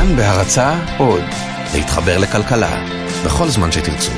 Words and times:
כאן 0.00 0.16
בהרצה 0.16 0.68
עוד, 0.98 1.26
להתחבר 1.74 2.16
לכלכלה, 2.22 2.74
בכל 3.24 3.48
זמן 3.54 3.70
שתרצו. 3.74 4.12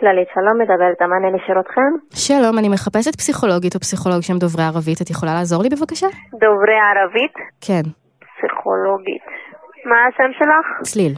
כללית, 0.00 0.28
שלום, 0.34 0.56
מדברת 0.62 0.98
המענה 1.02 1.30
לשירותכם. 1.36 1.90
שלום, 2.26 2.54
אני 2.58 2.68
מחפשת 2.68 3.14
פסיכולוגית 3.20 3.74
או 3.74 3.80
פסיכולוג 3.80 4.20
שהם 4.26 4.38
דוברי 4.44 4.64
ערבית, 4.70 4.98
את 5.02 5.10
יכולה 5.10 5.32
לעזור 5.38 5.62
לי 5.62 5.68
בבקשה? 5.74 6.06
דוברי 6.42 6.78
ערבית, 6.88 7.36
כן. 7.66 7.84
פסיכולוגית. 8.30 9.26
מה 9.90 9.98
השם 10.08 10.30
שלך? 10.38 10.66
צליל. 10.90 11.14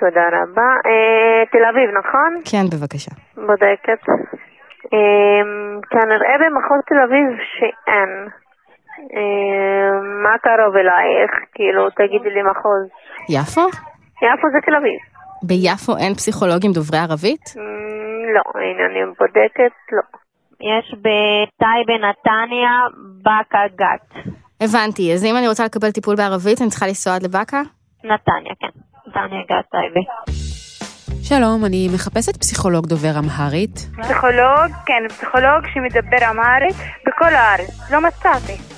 תודה 0.00 0.26
רבה. 0.36 0.70
אה, 0.88 1.40
תל 1.52 1.64
אביב, 1.70 1.88
נכון? 2.00 2.30
כן, 2.50 2.64
בבקשה. 2.72 3.12
בודקת. 3.48 4.00
אה, 4.94 5.42
כנראה 5.92 6.34
במחוז 6.42 6.80
תל 6.88 7.00
אביב 7.06 7.26
שאין. 7.54 8.12
אה, 8.98 9.90
מה 10.24 10.34
קרוב 10.44 10.74
אלייך? 10.76 11.30
כאילו, 11.54 11.90
תגידי 11.90 12.30
לי 12.34 12.42
מחוז. 12.50 12.84
יפו? 13.28 13.66
יפו 14.26 14.46
זה 14.52 14.58
תל 14.66 14.76
אביב. 14.80 15.00
ביפו 15.42 15.96
אין 15.96 16.14
פסיכולוגים 16.14 16.72
דוברי 16.72 16.98
ערבית? 16.98 17.44
Mm, 17.46 18.26
לא, 18.34 18.44
הנה 18.60 18.82
אני 18.90 19.00
בודקת, 19.18 19.74
לא. 19.92 20.02
יש 20.60 20.94
בטייבה 21.04 21.96
נתניה, 22.06 22.74
באקה 23.22 23.64
גת. 23.74 24.32
הבנתי, 24.60 25.14
אז 25.14 25.24
אם 25.24 25.36
אני 25.36 25.48
רוצה 25.48 25.64
לקבל 25.64 25.90
טיפול 25.90 26.16
בערבית, 26.16 26.60
אני 26.60 26.70
צריכה 26.70 26.86
לנסוע 26.86 27.14
עד 27.14 27.22
לבאקה? 27.22 27.62
נתניה, 28.04 28.54
כן. 28.60 28.72
נתניה 29.06 29.42
גת 29.50 29.70
טייבה. 29.70 30.00
שלום, 31.22 31.64
אני 31.64 31.88
מחפשת 31.94 32.36
פסיכולוג 32.36 32.86
דובר 32.86 33.14
אמהרית. 33.18 33.76
פסיכולוג, 34.02 34.68
כן, 34.86 35.08
פסיכולוג 35.08 35.62
שמדבר 35.74 36.30
אמהרית 36.30 36.76
בכל 37.06 37.34
הארץ. 37.34 37.90
לא 37.92 38.00
מצאתי. 38.00 38.75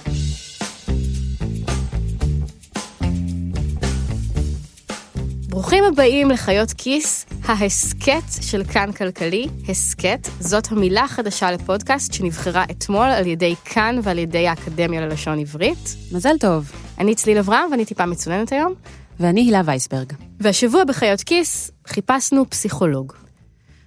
ברוכים 5.58 5.84
הבאים 5.84 6.30
לחיות 6.30 6.72
כיס, 6.72 7.26
ההסכת 7.44 8.42
של 8.42 8.64
כאן 8.64 8.92
כלכלי. 8.92 9.46
הסכת, 9.68 10.28
זאת 10.40 10.72
המילה 10.72 11.04
החדשה 11.04 11.50
לפודקאסט 11.50 12.12
שנבחרה 12.12 12.64
אתמול 12.70 13.06
על 13.06 13.26
ידי 13.26 13.54
כאן 13.64 14.00
ועל 14.02 14.18
ידי 14.18 14.48
האקדמיה 14.48 15.00
ללשון 15.00 15.38
עברית. 15.38 15.96
מזל 16.12 16.38
טוב. 16.40 16.72
אני 16.98 17.14
צליל 17.14 17.38
אברהם 17.38 17.70
ואני 17.70 17.84
טיפה 17.84 18.06
מצוננת 18.06 18.52
היום. 18.52 18.74
ואני 19.20 19.40
הילה 19.40 19.62
וייסברג. 19.64 20.12
והשבוע 20.40 20.84
בחיות 20.84 21.20
כיס 21.20 21.70
חיפשנו 21.86 22.50
פסיכולוג. 22.50 23.12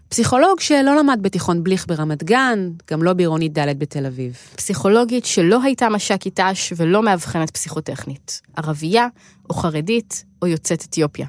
פסיכולוג 0.09 0.59
שלא 0.59 0.95
למד 0.95 1.19
בתיכון 1.22 1.64
בליך 1.64 1.88
ברמת 1.88 2.23
גן, 2.23 2.69
גם 2.92 3.03
לא 3.03 3.14
בעירונית 3.14 3.58
ד' 3.58 3.80
בתל 3.80 4.05
אביב. 4.05 4.38
פסיכולוגית 4.55 5.25
שלא 5.25 5.64
הייתה 5.64 5.89
מש"קית 5.89 6.39
ת"ש 6.39 6.73
ולא 6.77 7.03
מאבחנת 7.03 7.49
פסיכוטכנית. 7.49 8.42
ערבייה, 8.55 9.08
או 9.49 9.55
חרדית, 9.55 10.25
או 10.42 10.47
יוצאת 10.47 10.83
אתיופיה. 10.89 11.27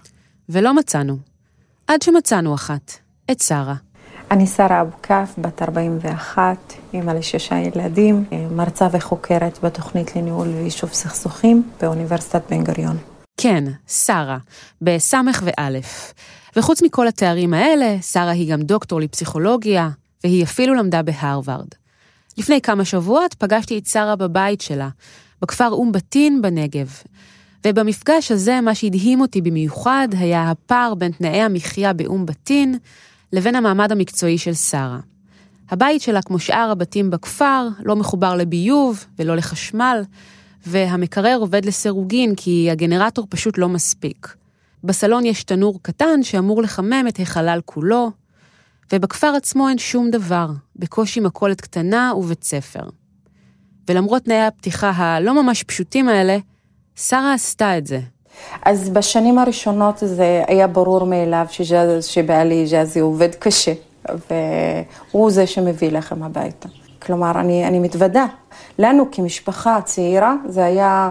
ולא 0.49 0.75
מצאנו. 0.75 1.17
עד 1.87 2.03
שמצאנו 2.03 2.55
אחת, 2.55 2.93
את 3.31 3.41
שרה. 3.41 3.75
אני 4.31 4.47
שרה 4.47 4.81
אבוקף, 4.81 5.35
בת 5.39 5.63
41, 5.63 6.75
אימא 6.95 7.11
לשישה 7.11 7.59
ילדים, 7.59 8.25
מרצה 8.51 8.89
וחוקרת 8.93 9.59
בתוכנית 9.63 10.17
לניהול 10.17 10.49
ויישוב 10.49 10.93
סכסוכים 10.93 11.63
באוניברסיטת 11.81 12.43
בן 12.51 12.65
גוריון. 12.65 12.97
כן, 13.37 13.65
שרה, 13.89 14.39
בסמך 14.83 15.43
ואלף. 15.45 16.15
וחוץ 16.57 16.83
מכל 16.83 17.09
התארים 17.09 17.55
האלה, 17.55 17.97
שרה 18.03 18.31
היא 18.31 18.53
גם 18.53 18.63
דוקטור 18.63 19.01
לפסיכולוגיה, 19.01 19.89
והיא 20.25 20.45
אפילו 20.45 20.75
למדה 20.75 21.03
בהרווארד. 21.03 21.69
לפני 22.39 22.61
כמה 22.61 22.85
שבועות 22.85 23.35
פגשתי 23.35 23.79
את 23.79 23.87
שרה 23.87 24.17
בבית 24.17 24.61
שלה, 24.61 24.89
בכפר 25.43 25.69
אום 25.71 25.93
בטין 25.93 26.43
בנגב. 26.43 26.91
ובמפגש 27.67 28.33
הזה, 28.33 28.61
מה 28.61 28.75
שהדהים 28.75 29.21
אותי 29.21 29.41
במיוחד 29.41 30.09
היה 30.13 30.51
הפער 30.51 30.95
בין 30.95 31.13
תנאי 31.13 31.41
המחיה 31.41 31.93
באום 31.93 32.27
בטין 32.27 32.79
לבין 33.33 33.55
המעמד 33.55 33.93
המקצועי 33.93 34.39
של 34.39 34.55
שרה. 34.55 35.01
הבית 35.71 36.03
שלה, 36.03 36.23
כמו 36.23 36.39
שאר 36.39 36.69
הבתים 36.71 37.11
בכפר, 37.11 37.69
לא 37.85 37.97
מחובר 37.97 38.37
לביוב 38.37 39.05
ולא 39.19 39.37
לחשמל, 39.37 40.03
והמקרר 40.67 41.37
עובד 41.41 41.65
לסירוגין 41.65 42.35
כי 42.35 42.71
הגנרטור 42.71 43.27
פשוט 43.31 43.59
לא 43.59 43.69
מספיק. 43.69 44.35
בסלון 44.85 45.27
יש 45.27 45.45
תנור 45.45 45.79
קטן 45.83 46.23
שאמור 46.23 46.63
לחמם 46.63 47.05
את 47.09 47.21
החלל 47.21 47.61
כולו, 47.65 48.11
ובכפר 48.93 49.35
עצמו 49.37 49.69
אין 49.69 49.79
שום 49.79 50.11
דבר, 50.11 50.51
בקושי 50.77 51.21
מכולת 51.21 51.61
קטנה 51.61 52.13
ובית 52.17 52.45
ספר. 52.45 52.89
ולמרות 53.89 54.23
תנאי 54.23 54.41
הפתיחה 54.41 54.91
הלא 54.91 55.43
ממש 55.43 55.63
פשוטים 55.63 56.09
האלה, 56.09 56.39
שרה 56.97 57.35
עשתה 57.35 57.79
את 57.79 57.87
זה. 57.87 58.01
אז 58.65 58.91
בשנים 58.91 59.39
הראשונות 59.39 59.97
זה 60.01 60.45
היה 60.47 60.67
ברור 60.67 61.05
מאליו 61.05 61.47
שג'אז, 61.51 62.05
שבעלי 62.05 62.67
ג'אזי 62.71 63.01
עובד 63.01 63.35
קשה, 63.35 63.73
והוא 64.09 65.31
זה 65.31 65.47
שמביא 65.47 65.93
לחם 65.93 66.23
הביתה. 66.23 66.69
כלומר, 67.03 67.33
אני, 67.41 67.67
אני 67.67 67.79
מתוודה. 67.79 68.27
לנו 68.79 69.05
כמשפחה 69.13 69.81
צעירה 69.85 70.35
זה 70.49 70.65
היה 70.65 71.11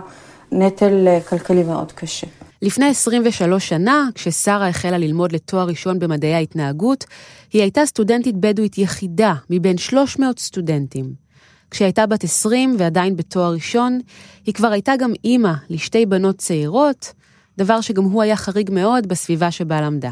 נטל 0.52 1.08
כלכלי 1.30 1.64
מאוד 1.64 1.92
קשה. 1.92 2.28
לפני 2.62 2.86
23 2.86 3.70
שנה, 3.70 4.10
כששרה 4.16 4.68
החלה 4.68 4.98
ללמוד 4.98 5.32
לתואר 5.32 5.68
ראשון 5.68 6.00
במדעי 6.00 6.34
ההתנהגות, 6.34 7.06
היא 7.54 7.62
הייתה 7.62 7.86
סטודנטית 7.86 8.36
בדואית 8.38 8.78
יחידה 8.78 9.34
מבין 9.50 9.78
300 9.78 10.40
סטודנטים. 10.40 11.31
כשהייתה 11.72 12.06
בת 12.06 12.24
20 12.24 12.76
ועדיין 12.78 13.16
בתואר 13.16 13.54
ראשון, 13.54 14.00
היא 14.46 14.54
כבר 14.54 14.72
הייתה 14.72 14.94
גם 15.00 15.14
אימא 15.24 15.54
לשתי 15.70 16.06
בנות 16.06 16.38
צעירות, 16.38 17.14
דבר 17.58 17.82
שגם 17.82 18.04
הוא 18.04 18.22
היה 18.22 18.36
חריג 18.36 18.72
מאוד 18.72 19.08
בסביבה 19.08 19.52
שבה 19.52 19.82
למדה. 19.82 20.12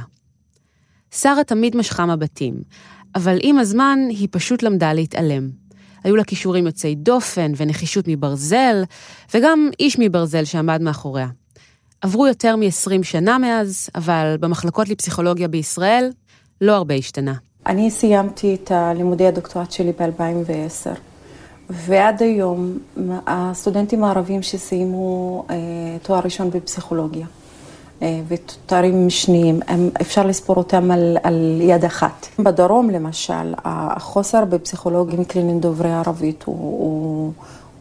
שרה 1.12 1.44
תמיד 1.44 1.76
משכה 1.76 2.06
מבטים, 2.06 2.62
אבל 3.16 3.38
עם 3.42 3.60
הזמן 3.60 4.00
היא 4.10 4.28
פשוט 4.32 4.64
למדה 4.64 4.94
להתעלם. 4.94 5.50
היו 6.04 6.16
לה 6.16 6.24
כישורים 6.24 6.66
יוצאי 6.66 6.96
דופן 6.96 7.52
ונחישות 7.58 8.06
מברזל, 8.08 8.84
וגם 9.34 9.70
איש 9.80 10.00
מברזל 10.00 10.44
שעמד 10.44 10.82
מאחוריה. 10.82 11.28
עברו 12.02 12.28
יותר 12.28 12.56
מ-20 12.56 13.04
שנה 13.04 13.38
מאז, 13.38 13.90
אבל 13.96 14.36
במחלקות 14.40 14.90
לפסיכולוגיה 14.90 15.48
בישראל 15.48 16.10
לא 16.62 16.76
הרבה 16.76 16.96
השתנה. 16.96 17.34
אני 17.66 17.92
סיימתי 17.92 18.56
את 18.56 18.72
לימודי 18.96 19.28
הדוקטורט 19.28 19.72
שלי 19.72 19.92
ב-2010, 19.92 21.09
ועד 21.70 22.24
היום 22.24 22.78
הסטודנטים 23.28 24.04
הערבים 24.04 24.42
שסיימו 24.42 25.46
אה, 25.50 25.56
תואר 26.02 26.20
ראשון 26.24 26.50
בפסיכולוגיה 26.50 27.26
אה, 28.02 28.22
ותארים 28.28 29.08
משניים, 29.08 29.60
הם, 29.68 29.90
אפשר 30.02 30.26
לספור 30.28 30.58
אותם 30.58 30.92
על, 30.92 31.18
על 31.24 31.62
יד 31.62 31.86
אחת. 31.86 32.28
בדרום 32.40 32.90
למשל, 32.90 33.54
החוסר 33.66 34.46
בפסיכולוגים 34.46 35.26
קליניים 35.26 35.60
דוברי 35.60 35.94
ערבית 35.94 36.44
הוא, 36.44 36.56
הוא, 36.56 37.34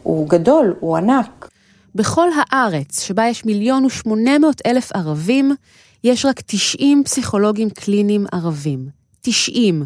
הוא 0.03 0.29
גדול, 0.29 0.73
הוא 0.79 0.97
ענק. 0.97 1.49
בכל 1.95 2.27
הארץ, 2.35 3.01
שבה 3.01 3.27
יש 3.27 3.45
מיליון 3.45 3.85
ושמונה 3.85 4.39
מאות 4.39 4.61
אלף 4.65 4.91
ערבים, 4.91 5.55
יש 6.03 6.25
רק 6.25 6.41
90 6.45 7.03
פסיכולוגים 7.03 7.69
קליניים 7.69 8.25
ערבים. 8.31 8.89
90. 9.21 9.85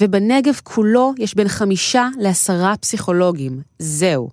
ובנגב 0.00 0.60
כולו 0.62 1.12
יש 1.18 1.34
בין 1.34 1.48
חמישה 1.48 2.08
לעשרה 2.18 2.74
פסיכולוגים. 2.76 3.60
זהו. 3.78 4.28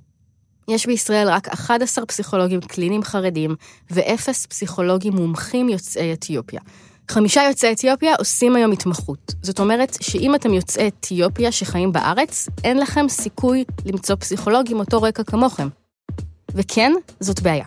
יש 0.67 0.85
בישראל 0.85 1.29
רק 1.29 1.47
11 1.47 2.05
פסיכולוגים 2.05 2.61
קליניים 2.61 3.03
חרדים 3.03 3.55
ואפס 3.91 4.45
פסיכולוגים 4.45 5.13
מומחים 5.13 5.69
יוצאי 5.69 6.13
אתיופיה. 6.13 6.61
חמישה 7.11 7.41
יוצאי 7.49 7.71
אתיופיה 7.71 8.15
עושים 8.15 8.55
היום 8.55 8.71
התמחות. 8.71 9.33
זאת 9.41 9.59
אומרת 9.59 9.97
שאם 10.01 10.35
אתם 10.35 10.53
יוצאי 10.53 10.87
אתיופיה 10.87 11.51
שחיים 11.51 11.91
בארץ, 11.91 12.47
אין 12.63 12.77
לכם 12.77 13.05
סיכוי 13.09 13.63
למצוא 13.85 14.15
פסיכולוג 14.15 14.71
עם 14.71 14.79
אותו 14.79 15.01
רקע 15.01 15.23
כמוכם. 15.23 15.67
וכן, 16.55 16.91
זאת 17.19 17.41
בעיה. 17.41 17.65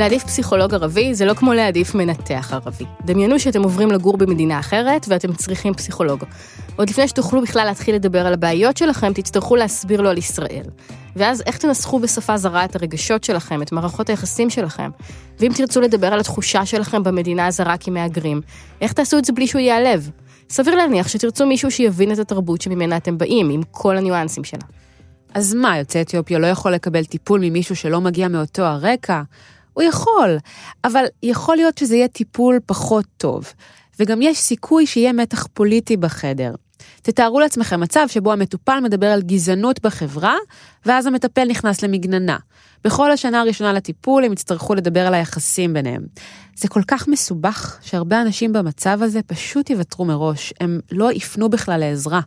להעדיף 0.00 0.24
פסיכולוג 0.24 0.74
ערבי 0.74 1.14
זה 1.14 1.24
לא 1.24 1.34
כמו 1.34 1.52
להעדיף 1.52 1.94
מנתח 1.94 2.52
ערבי. 2.52 2.84
דמיינו 3.04 3.38
שאתם 3.38 3.62
עוברים 3.62 3.90
לגור 3.90 4.16
במדינה 4.16 4.60
אחרת 4.60 5.06
ואתם 5.08 5.32
צריכים 5.32 5.74
פסיכולוג. 5.74 6.24
עוד 6.76 6.90
לפני 6.90 7.08
שתוכלו 7.08 7.42
בכלל 7.42 7.64
להתחיל 7.64 7.94
לדבר 7.94 8.26
על 8.26 8.32
הבעיות 8.32 8.76
שלכם, 8.76 9.12
תצטרכו 9.12 9.56
להסביר 9.56 10.00
לו 10.00 10.08
על 10.10 10.18
ישראל. 10.18 10.64
ואז 11.16 11.42
איך 11.46 11.58
תנסחו 11.58 11.98
בשפה 11.98 12.36
זרה 12.36 12.64
את 12.64 12.76
הרגשות 12.76 13.24
שלכם, 13.24 13.62
את 13.62 13.72
מערכות 13.72 14.10
היחסים 14.10 14.50
שלכם? 14.50 14.90
ואם 15.38 15.52
תרצו 15.54 15.80
לדבר 15.80 16.06
על 16.06 16.20
התחושה 16.20 16.66
שלכם 16.66 17.02
במדינה 17.02 17.46
הזרה 17.46 17.76
כמהגרים, 17.76 18.40
איך 18.80 18.92
תעשו 18.92 19.18
את 19.18 19.24
זה 19.24 19.32
בלי 19.32 19.46
שהוא 19.46 19.60
ייעלב? 19.60 20.10
סביר 20.50 20.74
להניח 20.74 21.08
שתרצו 21.08 21.46
מישהו 21.46 21.70
שיבין 21.70 22.12
את 22.12 22.18
התרבות 22.18 22.60
שממנה 22.60 22.96
אתם 22.96 23.18
באים, 23.18 23.50
עם 23.50 23.62
כל 23.70 23.96
הניואנסים 23.96 24.44
שלה. 24.44 24.64
אז 25.34 25.54
מה, 25.54 25.78
יוצא 25.78 26.00
אתיופיה 26.00 26.38
לא 26.38 26.46
יכול 26.46 26.72
לקבל 26.72 27.04
טיפול 27.04 27.40
ממישהו 27.42 27.76
שלא 27.76 28.00
מגיע 28.00 28.28
מאותו 28.28 28.62
הרקע? 28.62 29.22
הוא 29.72 29.82
יכול, 29.82 30.36
אבל 30.84 31.04
יכול 31.22 31.56
להיות 31.56 31.78
שזה 31.78 31.96
יהיה 31.96 32.08
טיפול 32.08 32.60
פחות 32.66 33.04
טוב, 33.16 33.52
וגם 33.98 34.22
יש 34.22 34.38
סיכוי 34.38 34.86
שיהיה 34.86 35.12
מתח 35.12 35.46
פוליטי 35.46 35.96
בחדר. 35.96 36.54
תתארו 37.02 37.40
לעצמכם 37.40 37.80
מצב 37.80 38.06
שבו 38.08 38.32
המטופל 38.32 38.80
מדבר 38.80 39.06
על 39.06 39.22
גזענות 39.22 39.80
בחברה, 39.82 40.36
ואז 40.86 41.06
המטפל 41.06 41.44
נכנס 41.44 41.82
למגננה. 41.82 42.36
בכל 42.84 43.10
השנה 43.12 43.40
הראשונה 43.40 43.72
לטיפול 43.72 44.24
הם 44.24 44.32
יצטרכו 44.32 44.74
לדבר 44.74 45.06
על 45.06 45.14
היחסים 45.14 45.72
ביניהם. 45.72 46.02
זה 46.56 46.68
כל 46.68 46.82
כך 46.86 47.08
מסובך, 47.08 47.78
שהרבה 47.82 48.22
אנשים 48.22 48.52
במצב 48.52 48.98
הזה 49.02 49.22
פשוט 49.22 49.70
יוותרו 49.70 50.04
מראש, 50.04 50.52
הם 50.60 50.80
לא 50.92 51.12
יפנו 51.12 51.48
בכלל 51.48 51.80
לעזרה. 51.80 52.20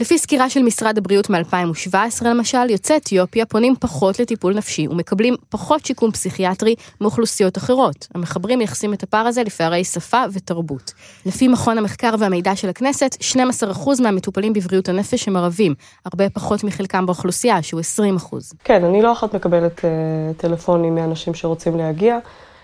לפי 0.00 0.18
סקירה 0.18 0.50
של 0.50 0.62
משרד 0.62 0.98
הבריאות 0.98 1.30
מ-2017 1.30 2.24
למשל, 2.24 2.70
יוצאי 2.70 2.96
אתיופיה 2.96 3.46
פונים 3.46 3.74
פחות 3.80 4.20
לטיפול 4.20 4.54
נפשי 4.54 4.88
ומקבלים 4.88 5.34
פחות 5.48 5.86
שיקום 5.86 6.10
פסיכיאטרי 6.10 6.74
מאוכלוסיות 7.00 7.58
אחרות. 7.58 8.06
המחברים 8.14 8.58
מייחסים 8.58 8.94
את 8.94 9.02
הפער 9.02 9.26
הזה 9.26 9.42
לפערי 9.42 9.84
שפה 9.84 10.22
ותרבות. 10.32 10.92
לפי 11.26 11.48
מכון 11.48 11.78
המחקר 11.78 12.14
והמידע 12.18 12.56
של 12.56 12.68
הכנסת, 12.68 13.16
12% 13.34 14.02
מהמטופלים 14.02 14.52
בבריאות 14.52 14.88
הנפש 14.88 15.28
הם 15.28 15.36
ערבים, 15.36 15.74
הרבה 16.04 16.30
פחות 16.30 16.64
מחלקם 16.64 17.06
באוכלוסייה, 17.06 17.62
שהוא 17.62 17.80
20%. 18.18 18.36
כן, 18.64 18.84
אני 18.84 19.02
לא 19.02 19.12
אחת 19.12 19.34
מקבלת 19.34 19.78
uh, 19.78 19.82
טלפונים 20.36 20.94
מאנשים 20.94 21.34
שרוצים 21.34 21.76
להגיע. 21.76 22.18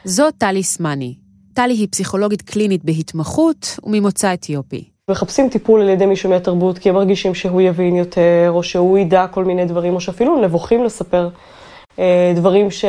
זו 0.05 0.31
טלי 0.39 0.63
סמני. 0.63 1.15
טלי 1.55 1.75
היא 1.75 1.89
פסיכולוגית 1.91 2.43
קלינית 2.43 2.85
בהתמחות 2.85 3.79
וממוצא 3.85 4.35
אתיופי. 4.35 4.92
מחפשים 5.13 5.49
טיפול 5.49 5.81
על 5.81 5.89
ידי 5.89 6.07
מישהו 6.07 6.31
מהתרבות, 6.31 6.79
כי 6.79 6.89
הם 6.89 6.95
מרגישים 6.95 7.35
שהוא 7.35 7.61
יבין 7.61 7.97
יותר, 7.97 8.51
או 8.55 8.63
שהוא 8.63 8.99
ידע 8.99 9.27
כל 9.27 9.45
מיני 9.45 9.65
דברים, 9.65 9.95
או 9.95 10.01
שאפילו 10.01 10.41
נבוכים 10.41 10.85
לספר 10.85 11.29
אה, 11.99 12.33
דברים 12.37 12.71
ש... 12.71 12.85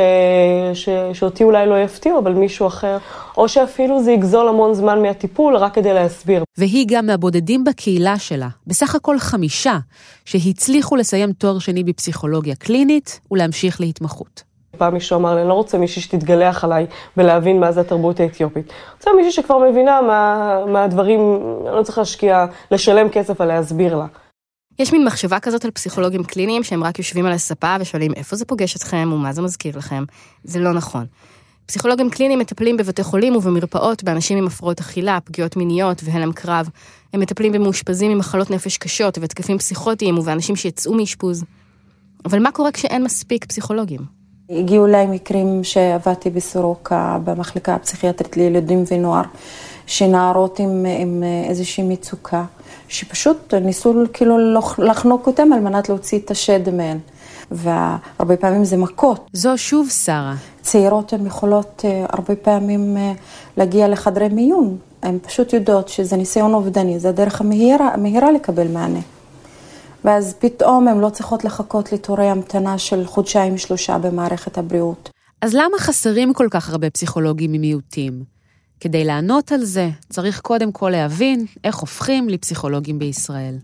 ש... 0.74 0.88
שאותי 1.12 1.44
אולי 1.44 1.66
לא 1.66 1.82
יפתיעו, 1.82 2.18
אבל 2.18 2.32
מישהו 2.32 2.66
אחר, 2.66 2.98
או 3.36 3.48
שאפילו 3.48 4.02
זה 4.02 4.12
יגזול 4.12 4.48
המון 4.48 4.74
זמן 4.74 5.02
מהטיפול 5.02 5.56
רק 5.56 5.74
כדי 5.74 5.94
להסביר. 5.94 6.44
והיא 6.58 6.86
גם 6.88 7.06
מהבודדים 7.06 7.64
בקהילה 7.64 8.18
שלה, 8.18 8.48
בסך 8.66 8.94
הכל 8.94 9.18
חמישה, 9.18 9.78
שהצליחו 10.24 10.96
לסיים 10.96 11.32
תואר 11.32 11.58
שני 11.58 11.84
בפסיכולוגיה 11.84 12.54
קלינית 12.54 13.20
ולהמשיך 13.30 13.80
להתמחות. 13.80 14.53
פעם 14.76 14.94
מישהו 14.94 15.16
אמר 15.16 15.34
לי, 15.34 15.40
אני 15.40 15.48
לא 15.48 15.54
רוצה 15.54 15.78
מישהי 15.78 16.02
שתתגלח 16.02 16.64
עליי 16.64 16.86
ולהבין 17.16 17.60
מה 17.60 17.72
זה 17.72 17.80
התרבות 17.80 18.20
האתיופית. 18.20 18.72
רוצה 18.96 19.10
מישהי 19.16 19.32
שכבר 19.32 19.58
מבינה 19.70 20.02
מה, 20.02 20.58
מה 20.66 20.84
הדברים, 20.84 21.20
אני 21.66 21.76
לא 21.76 21.82
צריך 21.82 21.98
להשקיע, 21.98 22.46
לשלם 22.70 23.08
כסף 23.08 23.40
על 23.40 23.48
להסביר 23.48 23.96
לה. 23.96 24.06
יש 24.78 24.92
מין 24.92 25.04
מחשבה 25.04 25.40
כזאת 25.40 25.64
על 25.64 25.70
פסיכולוגים 25.70 26.24
קליניים 26.24 26.62
שהם 26.62 26.84
רק 26.84 26.98
יושבים 26.98 27.26
על 27.26 27.32
הספה 27.32 27.76
ושואלים 27.80 28.12
איפה 28.16 28.36
זה 28.36 28.44
פוגש 28.44 28.76
אתכם 28.76 29.10
ומה 29.12 29.32
זה 29.32 29.42
מזכיר 29.42 29.78
לכם. 29.78 30.04
זה 30.44 30.58
לא 30.58 30.72
נכון. 30.72 31.06
פסיכולוגים 31.66 32.10
קליניים 32.10 32.38
מטפלים 32.38 32.76
בבתי 32.76 33.02
חולים 33.02 33.36
ובמרפאות 33.36 34.04
באנשים 34.04 34.38
עם 34.38 34.46
הפרעות 34.46 34.80
אכילה, 34.80 35.18
פגיעות 35.24 35.56
מיניות 35.56 36.00
והלם 36.04 36.32
קרב. 36.32 36.68
הם 37.12 37.20
מטפלים 37.20 37.52
במאושפזים 37.52 38.10
עם 38.10 38.18
מחלות 38.18 38.50
נפש 38.50 38.78
קשות 38.78 39.18
והתקפים 39.18 39.58
פסיכוטיים 39.58 40.18
ובאנשים 40.18 40.56
שיצאו 40.56 40.94
מאשפוז. 40.94 41.44
אבל 42.24 42.42
מה 42.42 42.52
קורה 42.52 42.72
כשאין 42.72 43.04
מספיק 43.04 43.44
פסיכולוגים? 43.44 44.23
הגיעו 44.50 44.86
אליי 44.86 45.06
מקרים 45.06 45.64
שעבדתי 45.64 46.30
בסורוקה, 46.30 47.18
במחלקה 47.24 47.74
הפסיכיאטרית 47.74 48.36
לילדים 48.36 48.84
ונוער, 48.90 49.22
שנערות 49.86 50.58
עם, 50.58 50.86
עם 50.98 51.22
איזושהי 51.48 51.84
מצוקה, 51.84 52.44
שפשוט 52.88 53.54
ניסו 53.54 53.94
כאילו 54.12 54.36
לחנוק 54.78 55.26
אותם 55.26 55.52
על 55.52 55.60
מנת 55.60 55.88
להוציא 55.88 56.18
את 56.18 56.30
השד 56.30 56.74
מהן. 56.74 56.98
והרבה 57.50 58.36
פעמים 58.40 58.64
זה 58.64 58.76
מכות. 58.76 59.30
זו 59.32 59.58
שוב 59.58 59.88
שרה. 59.90 60.34
צעירות 60.62 61.12
הן 61.12 61.26
יכולות 61.26 61.82
אה, 61.84 62.06
הרבה 62.08 62.36
פעמים 62.36 62.96
אה, 62.96 63.12
להגיע 63.56 63.88
לחדרי 63.88 64.28
מיון. 64.28 64.76
הן 65.02 65.18
פשוט 65.22 65.52
יודעות 65.52 65.88
שזה 65.88 66.16
ניסיון 66.16 66.54
אובדני, 66.54 66.98
זה 66.98 67.08
הדרך 67.08 67.40
המהירה, 67.40 67.88
המהירה 67.94 68.32
לקבל 68.32 68.68
מענה. 68.68 69.00
ואז 70.04 70.34
פתאום 70.38 70.88
הן 70.88 70.98
לא 71.00 71.10
צריכות 71.10 71.44
לחכות 71.44 71.92
לתורי 71.92 72.26
המתנה 72.26 72.78
של 72.78 73.06
חודשיים-שלושה 73.06 73.98
במערכת 73.98 74.58
הבריאות. 74.58 75.10
אז 75.40 75.54
למה 75.54 75.78
חסרים 75.78 76.34
כל 76.34 76.48
כך 76.50 76.70
הרבה 76.70 76.90
פסיכולוגים 76.90 77.52
ממיעוטים? 77.52 78.22
כדי 78.80 79.04
לענות 79.04 79.52
על 79.52 79.64
זה, 79.64 79.90
צריך 80.10 80.40
קודם 80.40 80.72
כל 80.72 80.90
להבין 80.90 81.46
איך 81.64 81.76
הופכים 81.76 82.28
לפסיכולוגים 82.28 82.98
בישראל. 82.98 83.58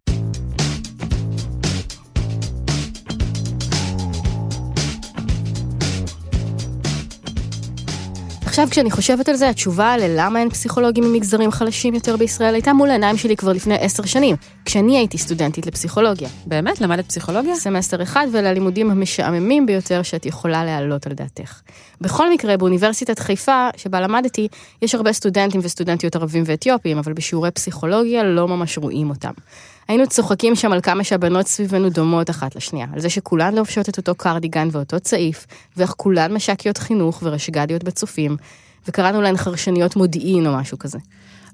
עכשיו 8.61 8.71
כשאני 8.71 8.91
חושבת 8.91 9.29
על 9.29 9.37
זה, 9.37 9.49
התשובה 9.49 9.97
ללמה 9.97 10.41
אין 10.41 10.51
פסיכולוגים 10.51 11.05
ממגזרים 11.05 11.51
חלשים 11.51 11.95
יותר 11.95 12.17
בישראל 12.17 12.55
הייתה 12.55 12.73
מול 12.73 12.91
העיניים 12.91 13.17
שלי 13.17 13.37
כבר 13.37 13.53
לפני 13.53 13.75
עשר 13.75 14.05
שנים, 14.05 14.37
כשאני 14.65 14.97
הייתי 14.97 15.19
סטודנטית 15.19 15.67
לפסיכולוגיה. 15.67 16.29
באמת? 16.47 16.81
למדת 16.81 17.07
פסיכולוגיה? 17.07 17.55
סמסטר 17.55 18.03
אחד 18.03 18.27
של 18.33 18.49
הלימודים 18.49 18.91
המשעממים 18.91 19.67
ביותר 19.67 20.03
שאת 20.03 20.27
יכולה 20.27 20.65
להעלות 20.65 21.07
על 21.07 21.13
דעתך. 21.13 21.61
בכל 22.01 22.33
מקרה, 22.33 22.57
באוניברסיטת 22.57 23.19
חיפה, 23.19 23.69
שבה 23.77 24.01
למדתי, 24.01 24.49
יש 24.83 24.95
הרבה 24.95 25.13
סטודנטים 25.13 25.61
וסטודנטיות 25.65 26.17
ערבים 26.17 26.43
ואתיופים, 26.47 26.99
אבל 26.99 27.13
בשיעורי 27.13 27.51
פסיכולוגיה 27.51 28.25
לא 28.25 28.49
ממש 28.49 28.79
רואים 28.79 29.11
אותם. 29.11 29.33
היינו 29.91 30.07
צוחקים 30.07 30.55
שם 30.55 30.73
על 30.73 30.81
כמה 30.81 31.05
שהבנות 31.05 31.47
סביבנו 31.47 31.91
דומות 31.91 32.31
אחת 32.31 32.57
לשנייה, 32.57 32.87
על 32.93 33.01
זה 33.01 33.11
שכולן 33.11 33.55
לובשות 33.55 33.89
את 33.89 33.97
אותו 33.97 34.15
קרדיגן 34.15 34.69
ואותו 34.73 35.01
צעיף, 35.01 35.47
ואיך 35.77 35.95
כולן 35.97 36.33
מש"קיות 36.33 36.79
חינוך 36.79 37.23
ורשג"דיות 37.23 37.85
בצופים, 37.85 38.37
וקראנו 38.89 39.21
להן 39.23 39.37
חרשניות 39.37 39.97
מודיעין 39.97 40.47
או 40.47 40.57
משהו 40.57 40.79
כזה. 40.79 40.99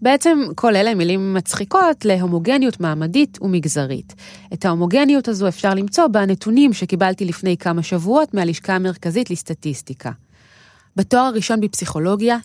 בעצם 0.02 0.38
כל 0.54 0.76
אלה 0.76 0.94
מילים 0.94 1.34
מצחיקות 1.34 2.04
להומוגניות 2.04 2.80
מעמדית 2.80 3.38
ומגזרית. 3.42 4.14
את 4.52 4.64
ההומוגניות 4.64 5.28
הזו 5.28 5.48
אפשר 5.48 5.74
למצוא 5.74 6.06
בנתונים 6.06 6.72
שקיבלתי 6.72 7.24
לפני 7.24 7.56
כמה 7.56 7.82
שבועות 7.82 8.34
מהלשכה 8.34 8.74
המרכזית 8.74 9.30
לסטטיסטיקה. 9.30 10.10
בתואר 10.96 11.22
הראשון 11.22 11.60
בפסיכולוגיה, 11.60 12.36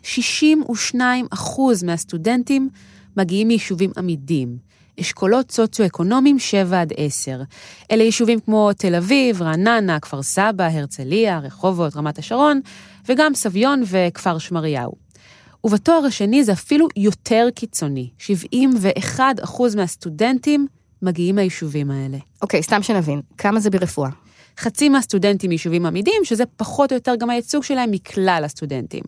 62% 0.94 0.98
מהסטודנטים 1.86 2.70
מגיעים 3.18 3.48
מיישובים 3.48 3.92
עמידים. 3.98 4.71
אשכולות 5.02 5.52
סוציו-אקונומיים 5.52 6.40
7 6.40 6.82
עד 6.82 6.94
10. 6.98 7.42
אלה 7.92 8.04
יישובים 8.04 8.40
כמו 8.40 8.74
תל 8.74 8.96
אביב, 8.96 9.42
רעננה, 9.42 10.00
כפר 10.00 10.22
סבא, 10.24 10.64
הרצליה, 10.64 11.40
רחובות, 11.40 11.96
רמת 11.96 12.18
השרון, 12.18 12.62
וגם 13.10 13.36
סביון 13.36 13.84
וכפר 13.86 14.38
שמריהו. 14.38 14.92
ובתואר 15.64 16.06
השני 16.06 16.44
זה 16.44 16.52
אפילו 16.52 16.88
יותר 16.96 17.48
קיצוני, 17.56 18.10
71% 19.18 19.20
מהסטודנטים 19.76 20.68
מגיעים 21.02 21.36
מהיישובים 21.36 21.92
האלה. 21.92 22.18
אוקיי, 22.42 22.60
okay, 22.60 22.64
סתם 22.64 22.84
שנבין, 22.84 23.22
כמה 23.38 23.60
זה 23.60 23.70
ברפואה? 23.70 24.10
חצי 24.58 24.90
מהסטודנטים 24.90 25.50
מיישובים 25.50 25.86
עמידים, 25.86 26.22
שזה 26.24 26.44
פחות 26.46 26.92
או 26.92 26.96
יותר 26.98 27.16
גם 27.16 27.30
הייצוג 27.30 27.64
שלהם 27.64 27.92
מכלל 27.92 28.42
הסטודנטים. 28.46 29.04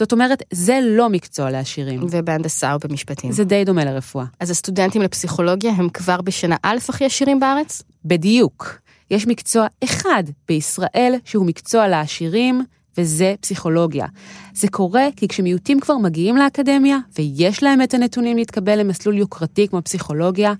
זאת 0.00 0.12
אומרת, 0.12 0.42
זה 0.50 0.80
לא 0.82 1.08
מקצוע 1.08 1.50
לעשירים. 1.50 2.00
ובהנדסה 2.10 2.72
או 2.74 2.78
במשפטים. 2.78 3.32
זה 3.32 3.44
די 3.44 3.64
דומה 3.64 3.84
לרפואה. 3.84 4.24
אז 4.40 4.50
הסטודנטים 4.50 5.02
לפסיכולוגיה 5.02 5.72
הם 5.72 5.88
כבר 5.88 6.20
בשנה 6.20 6.56
א' 6.62 6.76
הכי 6.88 7.04
עשירים 7.04 7.40
בארץ? 7.40 7.82
בדיוק. 8.04 8.78
יש 9.10 9.26
מקצוע 9.26 9.66
אחד 9.84 10.24
בישראל 10.48 11.14
שהוא 11.24 11.46
מקצוע 11.46 11.88
לעשירים, 11.88 12.64
וזה 12.98 13.34
פסיכולוגיה. 13.40 14.06
זה 14.54 14.68
קורה 14.68 15.08
כי 15.16 15.28
כשמיעוטים 15.28 15.80
כבר 15.80 15.96
מגיעים 15.96 16.36
לאקדמיה, 16.36 16.98
ויש 17.18 17.62
להם 17.62 17.82
את 17.82 17.94
הנתונים 17.94 18.36
להתקבל 18.36 18.78
למסלול 18.78 19.18
יוקרתי 19.18 19.68
כמו 19.68 19.82
פסיכולוגיה, 19.82 20.52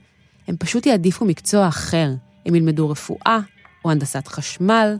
הם 0.48 0.56
פשוט 0.56 0.86
יעדיפו 0.86 1.24
מקצוע 1.24 1.68
אחר. 1.68 2.08
הם 2.46 2.54
ילמדו 2.54 2.88
רפואה, 2.88 3.38
או 3.84 3.90
הנדסת 3.90 4.28
חשמל, 4.28 4.96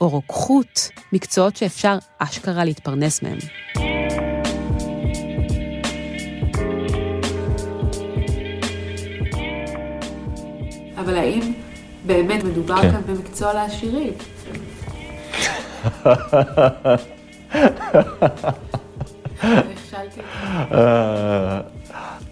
או 0.00 0.08
רוקחות, 0.08 0.90
מקצועות 1.12 1.56
שאפשר 1.56 1.98
אשכרה 2.18 2.64
להתפרנס 2.64 3.22
מהם. 3.22 3.38
אבל 10.96 11.16
האם 11.16 11.52
באמת 12.06 12.44
מדובר 12.44 12.82
כן. 12.82 12.90
כאן 12.90 13.00
במקצוע 13.06 13.52
לעשירים? 13.52 14.12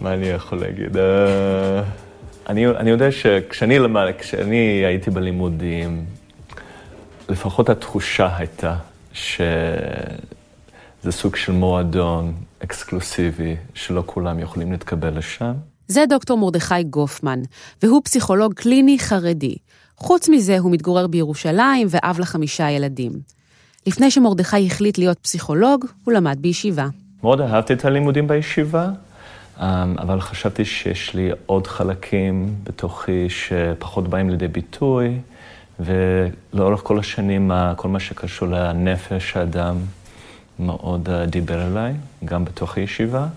מה 0.01 0.13
אני 0.13 0.27
יכול 0.27 0.59
להגיד? 0.59 0.97
אה, 0.97 1.83
אני 2.49 2.89
יודע 2.89 3.11
שכשאני 3.11 3.79
למד, 3.79 4.05
כשאני 4.19 4.85
הייתי 4.85 5.11
בלימודים, 5.11 6.05
לפחות 7.29 7.69
התחושה 7.69 8.37
הייתה 8.37 8.75
שזה 9.13 9.37
סוג 11.09 11.35
של 11.35 11.51
מועדון 11.51 12.33
אקסקלוסיבי, 12.63 13.55
שלא 13.73 14.03
כולם 14.05 14.39
יכולים 14.39 14.71
להתקבל 14.71 15.17
לשם. 15.17 15.53
זה 15.87 16.03
דוקטור 16.09 16.37
מרדכי 16.37 16.83
גופמן, 16.83 17.39
והוא 17.83 18.01
פסיכולוג 18.03 18.53
קליני 18.53 18.99
חרדי. 18.99 19.55
חוץ 19.97 20.29
מזה, 20.29 20.59
הוא 20.59 20.71
מתגורר 20.71 21.07
בירושלים 21.07 21.87
ואב 21.89 22.19
לחמישה 22.19 22.69
ילדים. 22.69 23.11
לפני 23.87 24.11
שמרדכי 24.11 24.65
החליט 24.65 24.97
להיות 24.97 25.19
פסיכולוג, 25.19 25.85
הוא 26.03 26.13
למד 26.13 26.37
בישיבה. 26.41 26.87
מאוד 27.23 27.41
אהבתי 27.41 27.73
את 27.73 27.85
הלימודים 27.85 28.27
בישיבה, 28.27 28.89
אמ, 29.59 29.65
אבל 29.99 30.21
חשבתי 30.21 30.65
שיש 30.65 31.13
לי 31.13 31.29
עוד 31.45 31.67
חלקים 31.67 32.55
בתוכי 32.63 33.29
שפחות 33.29 34.07
באים 34.07 34.29
לידי 34.29 34.47
ביטוי, 34.47 35.19
ולאורך 35.85 36.81
כל 36.83 36.99
השנים, 36.99 37.51
כל 37.75 37.87
מה 37.87 37.99
שקשור 37.99 38.47
לנפש 38.47 39.37
האדם 39.37 39.77
מאוד 40.59 41.09
אה, 41.09 41.25
דיבר 41.25 41.67
אליי, 41.67 41.93
גם 42.25 42.45
בתוך 42.45 42.77
הישיבה, 42.77 43.27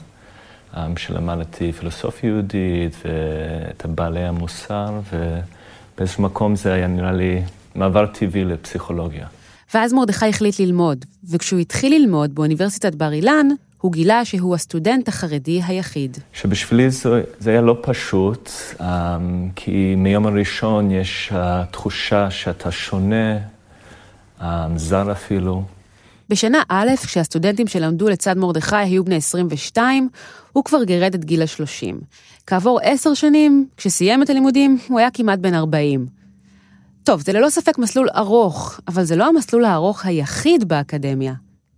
שלמדתי 0.96 1.72
פילוסופיה 1.72 2.30
יהודית 2.30 2.96
ואת 3.04 3.86
בעלי 3.86 4.24
המוסר, 4.24 5.00
ובאיזשהו 5.12 6.22
מקום 6.22 6.56
זה 6.56 6.72
היה 6.72 6.86
נראה 6.86 7.12
לי 7.12 7.42
מעבר 7.74 8.06
טבעי 8.06 8.44
לפסיכולוגיה. 8.44 9.26
ואז 9.74 9.92
מרדכי 9.92 10.26
החליט 10.26 10.60
ללמוד, 10.60 11.04
וכשהוא 11.30 11.60
התחיל 11.60 11.94
ללמוד 11.94 12.34
באוניברסיטת 12.34 12.94
בר 12.94 13.12
אילן, 13.12 13.48
הוא 13.80 13.92
גילה 13.92 14.24
שהוא 14.24 14.54
הסטודנט 14.54 15.08
החרדי 15.08 15.60
היחיד. 15.66 16.16
שבשבילי 16.32 16.90
זה, 16.90 17.22
זה 17.38 17.50
היה 17.50 17.60
לא 17.60 17.78
פשוט, 17.82 18.50
um, 18.78 18.82
כי 19.56 19.94
מיום 19.96 20.26
הראשון 20.26 20.90
יש 20.90 21.32
uh, 21.32 21.36
תחושה 21.70 22.30
שאתה 22.30 22.70
שונה, 22.70 23.38
um, 24.40 24.44
זר 24.76 25.12
אפילו. 25.12 25.62
בשנה 26.28 26.62
א', 26.68 26.88
כשהסטודנטים 27.06 27.66
שלמדו 27.66 28.08
לצד 28.08 28.38
מרדכי 28.38 28.76
היו 28.76 29.04
בני 29.04 29.16
22, 29.16 30.08
הוא 30.52 30.64
כבר 30.64 30.84
גירד 30.84 31.14
את 31.14 31.24
גיל 31.24 31.42
ה-30. 31.42 31.94
כעבור 32.46 32.80
עשר 32.82 33.14
שנים, 33.14 33.66
כשסיים 33.76 34.22
את 34.22 34.30
הלימודים, 34.30 34.78
הוא 34.88 34.98
היה 34.98 35.10
כמעט 35.10 35.38
בן 35.38 35.54
40. 35.54 36.15
טוב, 37.06 37.20
זה 37.20 37.32
ללא 37.32 37.48
ספק 37.48 37.78
מסלול 37.78 38.08
ארוך, 38.16 38.80
אבל 38.88 39.04
זה 39.04 39.16
לא 39.16 39.28
המסלול 39.28 39.64
הארוך 39.64 40.06
היחיד 40.06 40.68
באקדמיה. 40.68 41.34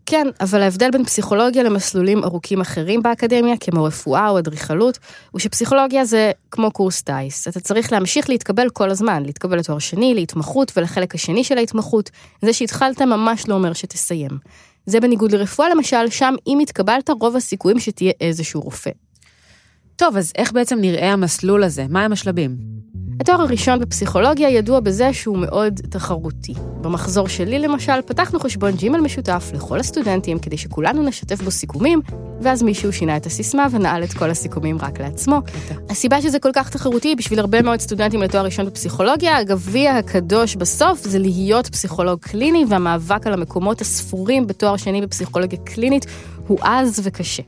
כן, 0.06 0.26
אבל 0.40 0.62
ההבדל 0.62 0.90
בין 0.90 1.04
פסיכולוגיה 1.04 1.62
למסלולים 1.62 2.25
ארוכים 2.25 2.61
אחרים 2.61 3.02
באקדמיה, 3.02 3.56
כמו 3.56 3.85
רפואה 3.85 4.28
או 4.28 4.38
אדריכלות, 4.38 4.99
הוא 5.30 5.40
שפסיכולוגיה 5.40 6.04
זה 6.04 6.30
כמו 6.50 6.70
קורס 6.70 7.02
טיס. 7.02 7.49
אתה 7.49 7.61
צריך 7.61 7.92
להמשיך 7.92 8.28
להתקבל 8.28 8.70
כל 8.70 8.90
הזמן, 8.90 9.23
להתקבל 9.23 9.58
לתואר 9.58 9.78
שני, 9.78 10.14
להתמחות 10.14 10.73
ולחלק 10.76 11.14
השני 11.14 11.44
של 11.44 11.58
ההתמחות. 11.58 12.11
זה 12.42 12.52
שהתחלת 12.52 13.02
ממש 13.02 13.49
לא 13.49 13.54
אומר 13.54 13.73
שתסיים. 13.73 14.30
זה 14.87 15.00
בניגוד 15.00 15.32
לרפואה 15.32 15.68
למשל, 15.68 16.11
שם 16.11 16.35
אם 16.47 16.58
התקבלת, 16.58 17.11
רוב 17.20 17.37
הסיכויים 17.37 17.80
שתהיה 17.80 18.12
איזשהו 18.20 18.61
רופא. 18.61 18.90
טוב, 19.97 20.16
אז 20.16 20.32
איך 20.37 20.52
בעצם 20.52 20.78
נראה 20.80 21.12
המסלול 21.12 21.64
הזה? 21.64 21.87
מה 21.88 22.04
הם 22.04 22.12
השלבים? 22.12 22.56
התואר 23.20 23.40
הראשון 23.40 23.78
בפסיכולוגיה 23.78 24.50
ידוע 24.50 24.80
בזה 24.80 25.12
שהוא 25.12 25.38
מאוד 25.38 25.80
תחרותי. 25.90 26.54
במחזור 26.80 27.28
שלי 27.28 27.58
למשל, 27.58 28.02
פתחנו 28.06 28.40
חשבון 28.40 28.70
ג'ימל 28.76 29.00
משותף 29.00 29.50
לכל 29.54 29.80
הסטודנטים 29.80 30.38
כדי 30.38 30.56
שכולנו 30.56 31.02
נשתף 31.02 31.42
בו 31.42 31.50
סיכומים, 31.50 32.00
ואז 32.40 32.62
מישהו 32.62 32.92
שינה 32.92 33.16
את 33.16 33.26
הסיסמה 33.26 33.66
ונעל 33.70 34.04
את 34.04 34.12
כל 34.12 34.30
הסיכומים 34.30 34.78
רק 34.78 35.00
לעצמו. 35.00 35.40
הסיבה 35.90 36.22
שזה 36.22 36.38
כל 36.38 36.50
כך 36.54 36.70
תחרותי, 36.70 37.14
בשביל 37.14 37.38
הרבה 37.38 37.62
מאוד 37.62 37.80
סטודנטים 37.80 38.22
לתואר 38.22 38.44
ראשון 38.44 38.66
בפסיכולוגיה, 38.66 39.37
הגביע 39.37 39.96
הקדוש 39.96 40.56
בסוף 40.56 41.04
זה 41.04 41.18
להיות 41.18 41.66
פסיכולוג 41.66 42.18
קליני, 42.20 42.64
והמאבק 42.68 43.26
על 43.26 43.32
המקומות 43.32 43.80
הספורים 43.80 44.46
בתואר 44.46 44.76
שני 44.76 45.00
בפסיכולוגיה 45.00 45.58
קלינית 45.64 46.06
הוא 46.46 46.58
עז 46.60 47.00
וקשה. 47.04 47.42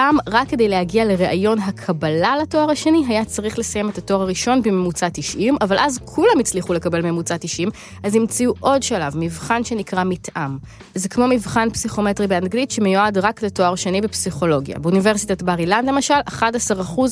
פעם, 0.00 0.18
רק 0.28 0.48
כדי 0.48 0.68
להגיע 0.68 1.04
לראיון 1.04 1.58
הקבלה 1.58 2.36
לתואר 2.42 2.70
השני, 2.70 3.04
היה 3.08 3.24
צריך 3.24 3.58
לסיים 3.58 3.88
את 3.88 3.98
התואר 3.98 4.22
הראשון 4.22 4.62
בממוצע 4.62 5.08
90, 5.12 5.56
אבל 5.60 5.78
אז 5.78 5.98
כולם 6.04 6.40
הצליחו 6.40 6.74
לקבל 6.74 7.02
ממוצע 7.02 7.36
90, 7.40 7.68
אז 8.02 8.14
המציאו 8.14 8.54
עוד 8.60 8.82
שלב, 8.82 9.12
מבחן 9.16 9.64
שנקרא 9.64 10.04
מתאם. 10.04 10.58
זה 10.94 11.08
כמו 11.08 11.26
מבחן 11.26 11.70
פסיכומטרי 11.70 12.26
באנגלית 12.26 12.70
שמיועד 12.70 13.18
רק 13.18 13.42
לתואר 13.42 13.74
שני 13.74 14.00
בפסיכולוגיה. 14.00 14.78
באוניברסיטת 14.78 15.42
בר 15.42 15.58
אילן 15.58 15.86
למשל, 15.86 16.20
11% 16.28 16.40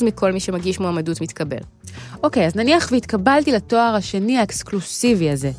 מכל 0.05 0.31
מי 0.31 0.39
שמגיש 0.39 0.79
מועמדות 0.79 1.21
מתקבל. 1.21 1.61
אוקיי, 2.23 2.45
אז 2.45 2.55
נניח 2.55 2.89
והתקבלתי 2.91 3.51
לתואר 3.51 3.95
השני 3.95 4.37
האקסקלוסיבי 4.37 5.29
הזה. 5.29 5.51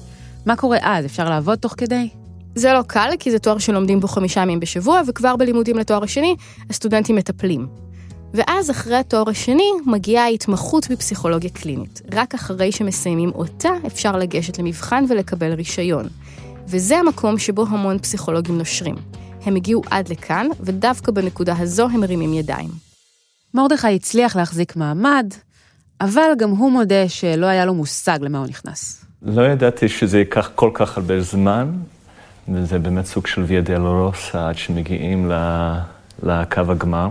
מה 0.46 0.56
קורה 0.56 0.78
אז? 0.82 1.04
אפשר 1.04 1.28
לעבוד 1.28 1.58
תוך 1.58 1.74
כדי? 1.76 2.19
זה 2.54 2.72
לא 2.72 2.82
קל, 2.82 3.10
כי 3.18 3.30
זה 3.30 3.38
תואר 3.38 3.58
שלומדים 3.58 4.00
בו 4.00 4.08
חמישה 4.08 4.40
ימים 4.40 4.60
בשבוע, 4.60 5.00
וכבר 5.06 5.36
בלימודים 5.36 5.78
לתואר 5.78 6.04
השני, 6.04 6.36
הסטודנטים 6.70 7.16
מטפלים. 7.16 7.66
ואז 8.34 8.70
אחרי 8.70 8.96
התואר 8.96 9.30
השני 9.30 9.70
מגיעה 9.86 10.24
ההתמחות 10.24 10.90
בפסיכולוגיה 10.90 11.50
קלינית. 11.50 12.02
רק 12.14 12.34
אחרי 12.34 12.72
שמסיימים 12.72 13.30
אותה 13.34 13.68
אפשר 13.86 14.16
לגשת 14.16 14.58
למבחן 14.58 15.04
ולקבל 15.08 15.52
רישיון. 15.52 16.06
וזה 16.68 16.98
המקום 16.98 17.38
שבו 17.38 17.66
המון 17.68 17.98
פסיכולוגים 17.98 18.58
נושרים. 18.58 18.96
הם 19.42 19.56
הגיעו 19.56 19.82
עד 19.90 20.08
לכאן, 20.08 20.46
ודווקא 20.60 21.12
בנקודה 21.12 21.54
הזו 21.58 21.88
הם 21.92 22.00
מרימים 22.00 22.34
ידיים. 22.34 22.68
מרדכי 23.54 23.94
הצליח 23.94 24.36
להחזיק 24.36 24.76
מעמד, 24.76 25.26
אבל 26.00 26.30
גם 26.38 26.50
הוא 26.50 26.72
מודה 26.72 27.08
שלא 27.08 27.46
היה 27.46 27.64
לו 27.64 27.74
מושג 27.74 28.18
למה 28.22 28.38
הוא 28.38 28.46
נכנס. 28.46 29.04
לא 29.22 29.42
ידעתי 29.42 29.88
שזה 29.88 30.18
ייקח 30.18 30.50
כל 30.54 30.70
כך 30.74 30.96
הרבה 30.96 31.20
זמן, 31.20 31.72
וזה 32.50 32.78
באמת 32.78 33.04
סוג 33.04 33.26
של 33.26 33.42
ויה 33.42 33.60
דלורוסה 33.60 34.48
עד 34.48 34.56
שמגיעים 34.56 35.32
לקו 36.22 36.60
הגמר. 36.68 37.08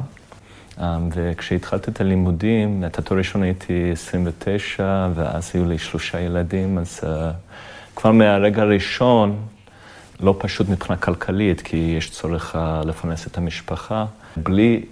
אמ, 0.79 1.09
וכשהתחלתי 1.15 1.91
את 1.91 2.01
הלימודים, 2.01 2.83
את 2.85 2.99
התואר 2.99 3.17
הראשון 3.17 3.43
הייתי 3.43 3.89
29, 3.91 5.07
ואז 5.15 5.51
היו 5.53 5.65
לי 5.65 5.77
שלושה 5.77 6.19
ילדים, 6.19 6.77
אז 6.77 6.99
uh, 7.03 7.05
כבר 7.95 8.11
מהרגע 8.11 8.61
הראשון, 8.61 9.37
לא 10.19 10.35
פשוט 10.39 10.69
מבחינה 10.69 10.97
כלכלית, 10.97 11.61
כי 11.61 11.95
יש 11.97 12.09
צורך 12.11 12.55
uh, 12.55 12.87
לפרנס 12.87 13.27
את 13.27 13.37
המשפחה. 13.37 14.05
בלי 14.37 14.85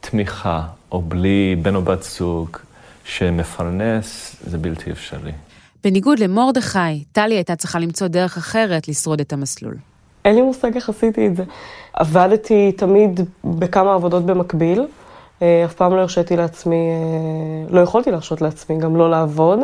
תמיכה, 0.00 0.62
או 0.92 1.02
בלי 1.02 1.56
בן 1.62 1.74
או 1.74 1.82
בת 1.82 2.02
זוג 2.02 2.56
שמפרנס, 3.04 4.36
זה 4.46 4.58
בלתי 4.58 4.90
אפשרי. 4.90 5.32
בניגוד 5.86 6.18
למרדכי, 6.18 7.04
טלי 7.12 7.34
הייתה 7.34 7.56
צריכה 7.56 7.78
למצוא 7.78 8.06
דרך 8.06 8.36
אחרת 8.36 8.88
לשרוד 8.88 9.20
את 9.20 9.32
המסלול. 9.32 9.74
אין 10.24 10.34
לי 10.34 10.42
מושג 10.42 10.74
איך 10.74 10.88
עשיתי 10.88 11.26
את 11.26 11.36
זה. 11.36 11.44
עבדתי 11.92 12.72
תמיד 12.72 13.20
בכמה 13.44 13.94
עבודות 13.94 14.26
במקביל. 14.26 14.86
אה, 15.42 15.62
אף 15.64 15.74
פעם 15.74 15.94
לא 15.94 16.00
הרשיתי 16.00 16.36
לעצמי, 16.36 16.76
אה, 16.76 17.74
לא 17.74 17.80
יכולתי 17.80 18.10
להרשות 18.10 18.40
לעצמי 18.40 18.78
גם 18.78 18.96
לא 18.96 19.10
לעבוד. 19.10 19.58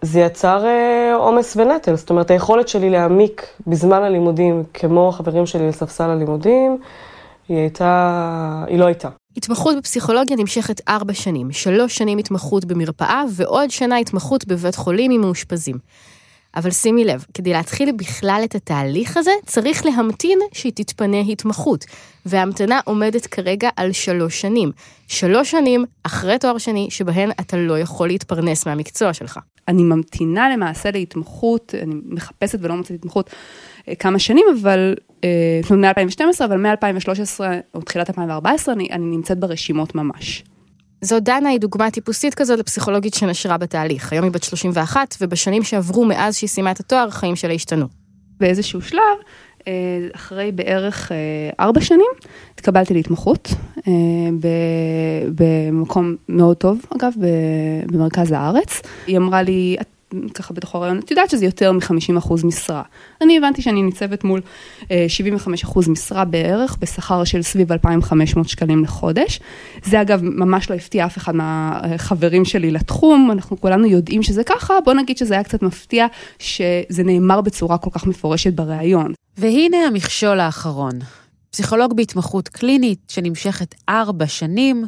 זה 0.00 0.20
יצר 0.20 0.64
אה, 0.64 1.14
עומס 1.14 1.56
ונטל, 1.56 1.94
זאת 1.94 2.10
אומרת, 2.10 2.30
היכולת 2.30 2.68
שלי 2.68 2.90
להעמיק 2.90 3.46
בזמן 3.66 4.02
הלימודים, 4.02 4.62
כמו 4.74 5.08
החברים 5.08 5.46
שלי 5.46 5.68
לספסל 5.68 6.10
הלימודים, 6.10 6.78
היא 7.48 7.58
הייתה, 7.58 8.64
היא 8.66 8.78
לא 8.78 8.86
הייתה. 8.86 9.08
התמחות 9.36 9.76
בפסיכולוגיה 9.78 10.36
נמשכת 10.36 10.80
ארבע 10.88 11.14
שנים, 11.14 11.52
שלוש 11.52 11.98
שנים 11.98 12.18
התמחות 12.18 12.64
במרפאה 12.64 13.22
ועוד 13.30 13.70
שנה 13.70 13.96
התמחות 13.96 14.46
בבית 14.46 14.74
חולים 14.74 15.10
עם 15.10 15.20
מאושפזים. 15.20 15.78
אבל 16.56 16.70
שימי 16.70 17.04
לב, 17.04 17.24
כדי 17.34 17.52
להתחיל 17.52 17.92
בכלל 17.92 18.40
את 18.44 18.54
התהליך 18.54 19.16
הזה, 19.16 19.30
צריך 19.46 19.86
להמתין 19.86 20.38
שהיא 20.52 20.72
תתפנה 20.74 21.20
התמחות, 21.20 21.84
וההמתנה 22.26 22.80
עומדת 22.84 23.26
כרגע 23.26 23.68
על 23.76 23.92
שלוש 23.92 24.40
שנים. 24.40 24.72
שלוש 25.08 25.50
שנים 25.50 25.84
אחרי 26.02 26.38
תואר 26.38 26.58
שני, 26.58 26.88
שבהן 26.90 27.30
אתה 27.30 27.56
לא 27.56 27.78
יכול 27.78 28.08
להתפרנס 28.08 28.66
מהמקצוע 28.66 29.12
שלך. 29.12 29.38
אני 29.68 29.82
ממתינה 29.82 30.50
למעשה 30.50 30.90
להתמחות, 30.90 31.74
אני 31.82 31.94
מחפשת 32.04 32.58
ולא 32.62 32.76
מוצאת 32.76 32.96
התמחות 32.96 33.30
כמה 33.98 34.18
שנים, 34.18 34.44
אבל, 34.60 34.94
אה, 35.24 35.60
זאת 35.62 35.70
אומרת 35.70 35.98
מ-2012, 35.98 36.44
אבל 36.44 36.56
מ-2013 36.56 37.40
או 37.74 37.80
תחילת 37.80 38.10
2014 38.10 38.74
אני, 38.74 38.88
אני 38.92 39.04
נמצאת 39.04 39.38
ברשימות 39.38 39.94
ממש. 39.94 40.44
זו 41.00 41.20
דנה 41.20 41.48
היא 41.48 41.60
דוגמה 41.60 41.90
טיפוסית 41.90 42.34
כזאת 42.34 42.58
לפסיכולוגית 42.58 43.14
שנשרה 43.14 43.58
בתהליך. 43.58 44.12
היום 44.12 44.24
היא 44.24 44.32
בת 44.32 44.42
31, 44.42 45.16
ובשנים 45.20 45.62
שעברו 45.62 46.04
מאז 46.04 46.36
שהיא 46.36 46.48
סיימה 46.48 46.70
את 46.70 46.80
התואר, 46.80 47.08
החיים 47.08 47.36
שלה 47.36 47.52
השתנו. 47.52 47.86
באיזשהו 48.40 48.82
שלב, 48.82 49.00
אה, 49.68 49.72
אחרי 50.14 50.52
בערך 50.52 51.12
ארבע 51.60 51.80
שנים, 51.80 52.10
התקבלתי 52.54 52.94
להתמחות 52.94 53.48
במקום 55.34 56.16
מאוד 56.28 56.56
טוב, 56.56 56.84
אגב, 56.96 57.12
במרכז 57.86 58.32
הארץ. 58.32 58.82
היא 59.06 59.16
אמרה 59.16 59.42
לי, 59.42 59.76
את 59.80 59.86
ככה 60.34 60.54
בתוך 60.54 60.74
הרעיון, 60.74 60.98
את 60.98 61.10
יודעת 61.10 61.30
שזה 61.30 61.44
יותר 61.44 61.72
מ-50% 61.72 62.46
משרה. 62.46 62.82
אני 63.20 63.38
הבנתי 63.38 63.62
שאני 63.62 63.82
ניצבת 63.82 64.24
מול 64.24 64.40
75% 64.80 64.90
אה, 64.90 65.82
משרה 65.88 66.24
בערך, 66.24 66.76
בשכר 66.80 67.24
של 67.24 67.42
סביב 67.42 67.72
2,500 67.72 68.48
שקלים 68.48 68.84
לחודש. 68.84 69.40
זה 69.84 70.00
אגב 70.00 70.20
ממש 70.22 70.70
לא 70.70 70.74
הפתיע 70.74 71.06
אף 71.06 71.18
אחד 71.18 71.34
מהחברים 71.34 72.44
שלי 72.44 72.70
לתחום, 72.70 73.30
אנחנו 73.32 73.60
כולנו 73.60 73.86
יודעים 73.86 74.22
שזה 74.22 74.44
ככה, 74.44 74.74
בוא 74.84 74.94
נגיד 74.94 75.18
שזה 75.18 75.34
היה 75.34 75.42
קצת 75.42 75.62
מפתיע 75.62 76.06
שזה 76.38 77.02
נאמר 77.04 77.40
בצורה 77.40 77.78
כל 77.78 77.90
כך 77.92 78.06
מפורשת 78.06 78.52
בריאיון. 78.52 79.12
והנה 79.38 79.76
המכשול 79.86 80.40
האחרון. 80.40 80.98
פסיכולוג 81.50 81.96
בהתמחות 81.96 82.48
קלינית 82.48 82.98
שנמשכת 83.08 83.74
ארבע 83.88 84.26
שנים, 84.26 84.84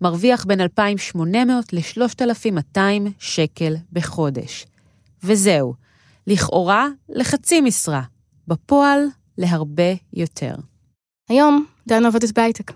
מרוויח 0.00 0.44
בין 0.44 0.60
2,800 0.60 1.72
ל-3,200 1.72 2.78
שקל 3.18 3.76
בחודש. 3.92 4.66
וזהו, 5.24 5.74
לכאורה 6.26 6.88
לחצי 7.08 7.60
משרה, 7.60 8.02
בפועל 8.48 9.00
להרבה 9.38 9.92
יותר. 10.12 10.54
היום 11.28 11.66
דנה 11.88 12.06
עובדת 12.06 12.32
בהייטק. 12.32 12.72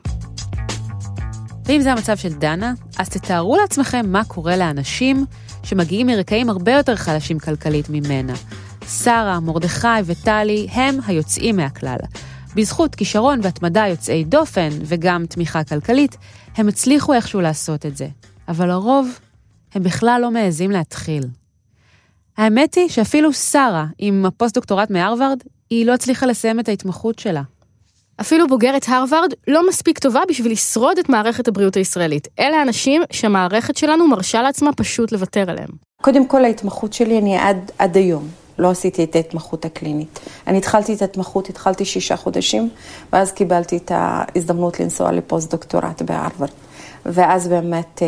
ואם 1.64 1.80
זה 1.80 1.92
המצב 1.92 2.16
של 2.16 2.32
דנה, 2.32 2.74
אז 2.98 3.08
תתארו 3.08 3.56
לעצמכם 3.56 4.12
מה 4.12 4.24
קורה 4.24 4.56
לאנשים 4.56 5.24
שמגיעים 5.62 6.06
מרקעים 6.06 6.50
הרבה 6.50 6.72
יותר 6.72 6.96
חלשים 6.96 7.38
כלכלית 7.38 7.86
ממנה. 7.90 8.34
שרה, 8.88 9.40
מרדכי 9.40 9.88
וטלי 10.04 10.68
הם 10.70 10.98
היוצאים 11.06 11.56
מהכלל. 11.56 11.98
בזכות 12.54 12.94
כישרון 12.94 13.40
והתמדה 13.42 13.86
יוצאי 13.86 14.24
דופן 14.24 14.68
וגם 14.84 15.26
תמיכה 15.26 15.64
כלכלית, 15.64 16.16
הם 16.56 16.68
הצליחו 16.68 17.12
איכשהו 17.12 17.40
לעשות 17.40 17.86
את 17.86 17.96
זה. 17.96 18.08
אבל 18.48 18.68
לרוב, 18.68 19.18
הם 19.74 19.82
בכלל 19.82 20.18
לא 20.22 20.30
מעזים 20.30 20.70
להתחיל. 20.70 21.24
האמת 22.36 22.74
היא 22.74 22.88
שאפילו 22.88 23.32
שרה, 23.32 23.86
עם 23.98 24.26
הפוסט-דוקטורט 24.26 24.90
מהרווארד, 24.90 25.42
היא 25.70 25.86
לא 25.86 25.94
הצליחה 25.94 26.26
לסיים 26.26 26.60
את 26.60 26.68
ההתמחות 26.68 27.18
שלה. 27.18 27.42
אפילו 28.20 28.46
בוגרת 28.46 28.84
הרווארד 28.88 29.32
לא 29.48 29.68
מספיק 29.68 29.98
טובה 29.98 30.20
בשביל 30.28 30.52
לשרוד 30.52 30.98
את 30.98 31.08
מערכת 31.08 31.48
הבריאות 31.48 31.76
הישראלית. 31.76 32.28
אלה 32.38 32.62
אנשים 32.62 33.02
שהמערכת 33.12 33.76
שלנו 33.76 34.08
מרשה 34.08 34.42
לעצמה 34.42 34.72
פשוט 34.72 35.12
לוותר 35.12 35.50
עליהם. 35.50 35.68
קודם 36.02 36.26
כל 36.26 36.44
ההתמחות 36.44 36.92
שלי 36.92 37.18
אני 37.18 37.38
עד, 37.38 37.70
עד 37.78 37.96
היום. 37.96 38.28
לא 38.58 38.70
עשיתי 38.70 39.04
את 39.04 39.16
ההתמחות 39.16 39.64
הקלינית. 39.64 40.20
אני 40.46 40.58
התחלתי 40.58 40.94
את 40.94 41.02
ההתמחות, 41.02 41.48
התחלתי 41.48 41.84
שישה 41.84 42.16
חודשים, 42.16 42.68
ואז 43.12 43.32
קיבלתי 43.32 43.76
את 43.76 43.92
ההזדמנות 43.94 44.80
לנסוע 44.80 45.12
לפוסט-דוקטורט 45.12 46.02
בהרווארד. 46.02 46.50
ואז 47.06 47.48
באמת, 47.48 48.02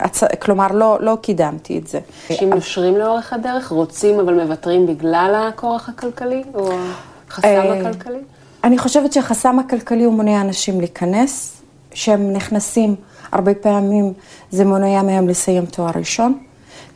אה, 0.00 0.36
כלומר, 0.36 0.66
לא, 0.72 0.98
לא 1.00 1.16
קידמתי 1.22 1.78
את 1.78 1.86
זה. 1.86 2.00
אנשים 2.30 2.50
נושרים 2.54 2.96
לאורך 2.96 3.32
הדרך, 3.32 3.68
רוצים 3.68 4.20
אבל 4.20 4.34
מוותרים 4.44 4.86
בגלל 4.86 5.48
הכורח 5.48 5.88
הכלכלי, 5.88 6.42
או 6.54 6.70
החסם 7.28 7.46
אה, 7.46 7.80
הכלכלי? 7.80 8.18
אני 8.64 8.78
חושבת 8.78 9.12
שהחסם 9.12 9.58
הכלכלי 9.58 10.04
הוא 10.04 10.14
מונע 10.14 10.40
אנשים 10.40 10.80
להיכנס, 10.80 11.62
שהם 11.94 12.32
נכנסים, 12.32 12.96
הרבה 13.32 13.54
פעמים 13.54 14.12
זה 14.50 14.64
מונע 14.64 15.02
מהם 15.02 15.28
לסיים 15.28 15.66
תואר 15.66 15.90
ראשון. 15.96 16.38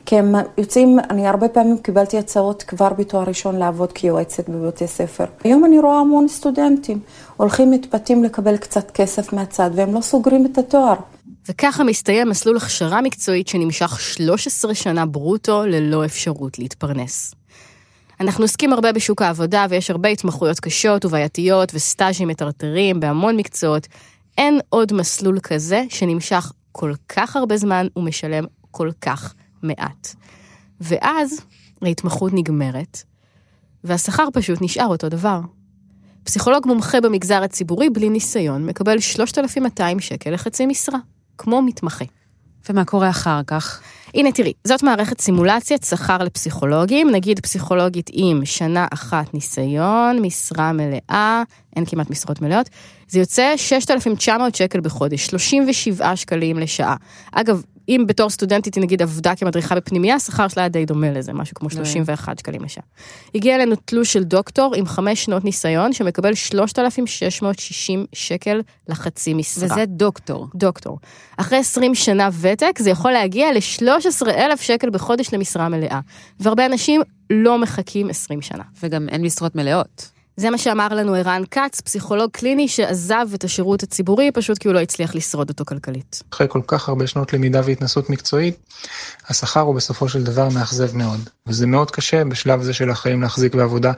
כי 0.09 0.19
הם 0.19 0.35
יוצאים, 0.59 0.99
אני 1.11 1.27
הרבה 1.27 1.49
פעמים 1.49 1.79
קיבלתי 1.79 2.19
הצעות 2.19 2.63
כבר 2.63 2.89
בתואר 2.89 3.25
ראשון 3.25 3.57
לעבוד 3.57 3.93
כיועצת 3.93 4.49
בבתי 4.49 4.87
ספר. 4.87 5.25
היום 5.45 5.65
אני 5.65 5.79
רואה 5.79 5.99
המון 5.99 6.29
סטודנטים, 6.29 7.01
הולכים 7.37 7.71
מתפתים 7.71 8.25
לקבל 8.25 8.57
קצת 8.57 8.91
כסף 8.91 9.33
מהצד, 9.33 9.71
והם 9.75 9.95
לא 9.95 10.01
סוגרים 10.01 10.47
את 10.47 10.59
התואר. 10.59 10.95
וככה 11.49 11.85
מסתיים 11.85 12.29
מסלול 12.29 12.57
הכשרה 12.57 13.01
מקצועית 13.01 13.49
שנמשך 13.49 14.01
13 14.01 14.75
שנה 14.75 15.07
ברוטו 15.07 15.67
ללא 15.67 16.05
אפשרות 16.05 16.59
להתפרנס. 16.59 17.35
אנחנו 18.21 18.45
עוסקים 18.45 18.73
הרבה 18.73 18.93
בשוק 18.93 19.23
העבודה 19.23 19.67
ויש 19.71 19.91
הרבה 19.91 20.09
התמחויות 20.09 20.61
קשות 20.61 21.05
ובעייתיות 21.05 21.75
וסטאז'ים 21.75 22.29
מטרטרים 22.29 23.01
בהמון 23.01 23.37
מקצועות. 23.37 23.87
אין 24.39 24.61
עוד 24.69 24.93
מסלול 24.93 25.39
כזה 25.43 25.85
שנמשך 25.89 26.53
כל 26.73 26.93
כך 27.09 27.37
הרבה 27.37 27.57
זמן 27.57 27.87
ומשלם 27.97 28.45
כל 28.71 28.91
כך 29.01 29.35
מעט. 29.63 30.15
ואז 30.81 31.41
ההתמחות 31.83 32.33
נגמרת, 32.35 33.03
והשכר 33.85 34.29
פשוט 34.33 34.59
נשאר 34.63 34.87
אותו 34.87 35.09
דבר. 35.09 35.41
פסיכולוג 36.25 36.67
מומחה 36.67 37.01
במגזר 37.01 37.43
הציבורי 37.43 37.91
בלי 37.91 38.09
ניסיון 38.09 38.67
מקבל 38.67 39.01
3,200 39.01 40.01
שקל 40.01 40.31
לחצי 40.31 40.67
משרה, 40.67 40.99
כמו 41.39 41.63
מתמחה. 41.63 42.05
ומה 42.71 42.85
קורה 42.85 43.11
אחר 43.11 43.41
כך? 43.47 43.81
הנה 44.15 44.33
תראי, 44.33 44.53
זאת 44.65 44.83
מערכת 44.83 45.21
סימולציית 45.21 45.83
שכר 45.83 46.19
לפסיכולוגים, 46.19 47.11
נגיד 47.11 47.41
פסיכולוגית 47.41 48.11
עם 48.13 48.45
שנה 48.45 48.87
אחת 48.93 49.35
ניסיון, 49.35 50.23
משרה 50.23 50.73
מלאה, 50.73 51.43
אין 51.77 51.85
כמעט 51.85 52.11
משרות 52.11 52.43
מלאות, 52.43 52.69
זה 53.09 53.19
יוצא 53.19 53.53
6,900 53.57 54.55
שקל 54.55 54.81
בחודש, 54.81 55.27
37 55.27 56.17
שקלים 56.17 56.59
לשעה. 56.59 56.97
אגב, 57.33 57.63
אם 57.89 58.05
בתור 58.07 58.31
סטודנטית 58.31 58.75
היא 58.75 58.83
נגיד 58.83 59.03
עבדה 59.03 59.37
כמדריכה 59.37 59.75
בפנימייה, 59.75 60.15
השכר 60.15 60.49
שלה 60.49 60.63
היה 60.63 60.69
די 60.69 60.85
דומה 60.85 61.11
לזה, 61.11 61.33
משהו 61.33 61.55
כמו 61.55 61.71
31 61.71 62.39
שקלים 62.39 62.65
לשעה. 62.65 62.85
הגיע 63.35 63.55
אלינו 63.55 63.77
תלוש 63.85 64.13
של 64.13 64.25
דוקטור 64.25 64.75
עם 64.75 64.87
חמש 64.87 65.25
שנות 65.25 65.45
ניסיון, 65.45 65.93
שמקבל 65.93 66.35
3,660 66.35 68.07
שקל 68.13 68.61
לחצי 68.89 69.35
משרה. 69.35 69.65
וזה 69.65 69.85
דוקטור. 69.87 70.47
דוקטור. 70.55 70.99
אחרי 71.37 71.59
20 71.59 71.95
שנה 71.95 72.29
ותק, 72.41 72.79
זה 72.79 72.91
יכול 72.91 73.13
להגיע 73.13 73.53
ל-13,000 73.53 74.57
שקל 74.57 74.91
בחודש 74.91 75.35
למשרה 75.35 75.69
מלאה. 75.69 76.01
והרבה 76.41 76.67
אנשים 76.67 77.03
לא 77.31 77.59
מחכים 77.59 78.11
20 78.11 78.43
שנה. 78.43 78.63
וגם 78.83 79.09
אין 79.09 79.23
משרות 79.23 79.55
מלאות. 79.55 80.18
זה 80.39 80.51
מה 80.51 80.59
שאמר 80.59 80.89
לנו 80.89 81.15
ערן 81.15 81.43
כץ, 81.51 81.81
פסיכולוג 81.81 82.31
קליני 82.31 82.69
שעזב 82.69 83.27
את 83.35 83.45
השירות 83.45 83.83
הציבורי 83.83 84.31
פשוט 84.33 84.59
כי 84.59 84.69
הוא 84.69 84.75
לא 84.75 84.81
הצליח 84.81 85.15
לשרוד 85.15 85.49
אותו 85.49 85.65
כלכלית. 85.65 86.23
אחרי 86.33 86.47
כל 86.51 86.61
כך 86.67 86.89
הרבה 86.89 87.07
שנות 87.07 87.33
למידה 87.33 87.61
והתנסות 87.65 88.11
מקצועית, 88.11 88.57
השכר 89.29 89.61
הוא 89.61 89.75
בסופו 89.75 90.09
של 90.09 90.23
דבר 90.23 90.49
מאכזב 90.49 90.97
מאוד. 90.97 91.21
וזה 91.47 91.67
מאוד 91.67 91.91
קשה 91.91 92.25
בשלב 92.25 92.63
זה 92.63 92.73
של 92.73 92.91
החיים 92.91 93.23
להחזיק 93.23 93.55
בעבודה 93.55 93.93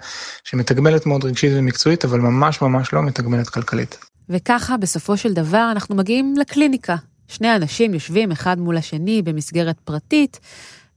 שמתגמלת 0.44 1.06
מאוד 1.06 1.24
רגשית 1.24 1.52
ומקצועית, 1.54 2.04
אבל 2.04 2.20
ממש 2.20 2.62
ממש 2.62 2.92
לא 2.92 3.02
מתגמלת 3.02 3.48
כלכלית. 3.48 3.98
וככה, 4.28 4.76
בסופו 4.76 5.16
של 5.16 5.32
דבר, 5.32 5.68
אנחנו 5.72 5.94
מגיעים 5.94 6.34
לקליניקה. 6.38 6.96
שני 7.28 7.56
אנשים 7.56 7.94
יושבים 7.94 8.32
אחד 8.32 8.58
מול 8.58 8.76
השני 8.76 9.22
במסגרת 9.22 9.76
פרטית, 9.84 10.40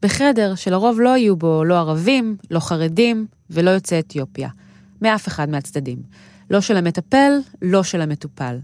בחדר 0.02 0.56
שלרוב 0.56 1.00
לא 1.00 1.18
יהיו 1.18 1.36
בו 1.36 1.64
לא 1.64 1.78
ערבים, 1.78 2.38
לא 2.52 2.60
חרדים 2.60 3.28
ולא 3.50 3.70
יוצאי 3.72 4.00
אתיופיה. 4.00 4.50
מאף 5.04 5.28
אחד 5.28 5.50
מהצדדים. 5.50 5.98
לא 6.50 6.62
של 6.62 6.78
המטפל, 6.78 7.32
לא 7.62 7.84
של 7.84 8.02
המטופל. 8.02 8.60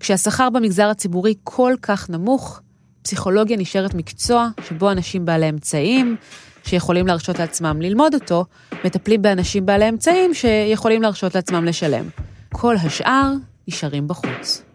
כשהשכר 0.00 0.50
במגזר 0.50 0.88
הציבורי 0.88 1.34
כל 1.44 1.74
כך 1.82 2.10
נמוך, 2.10 2.60
פסיכולוגיה 3.02 3.56
נשארת 3.56 3.94
מקצוע 3.94 4.48
שבו 4.68 4.90
אנשים 4.90 5.24
בעלי 5.24 5.48
אמצעים, 5.48 6.16
שיכולים 6.64 7.06
להרשות 7.06 7.38
לעצמם 7.38 7.82
ללמוד 7.82 8.14
אותו, 8.14 8.44
מטפלים 8.84 9.22
באנשים 9.22 9.66
בעלי 9.66 9.88
אמצעים 9.88 10.34
שיכולים 10.34 11.02
להרשות 11.02 11.34
לעצמם 11.34 11.64
לשלם. 11.64 12.04
כל 12.52 12.76
השאר 12.76 13.32
נשארים 13.68 14.08
בחוץ. 14.08 14.71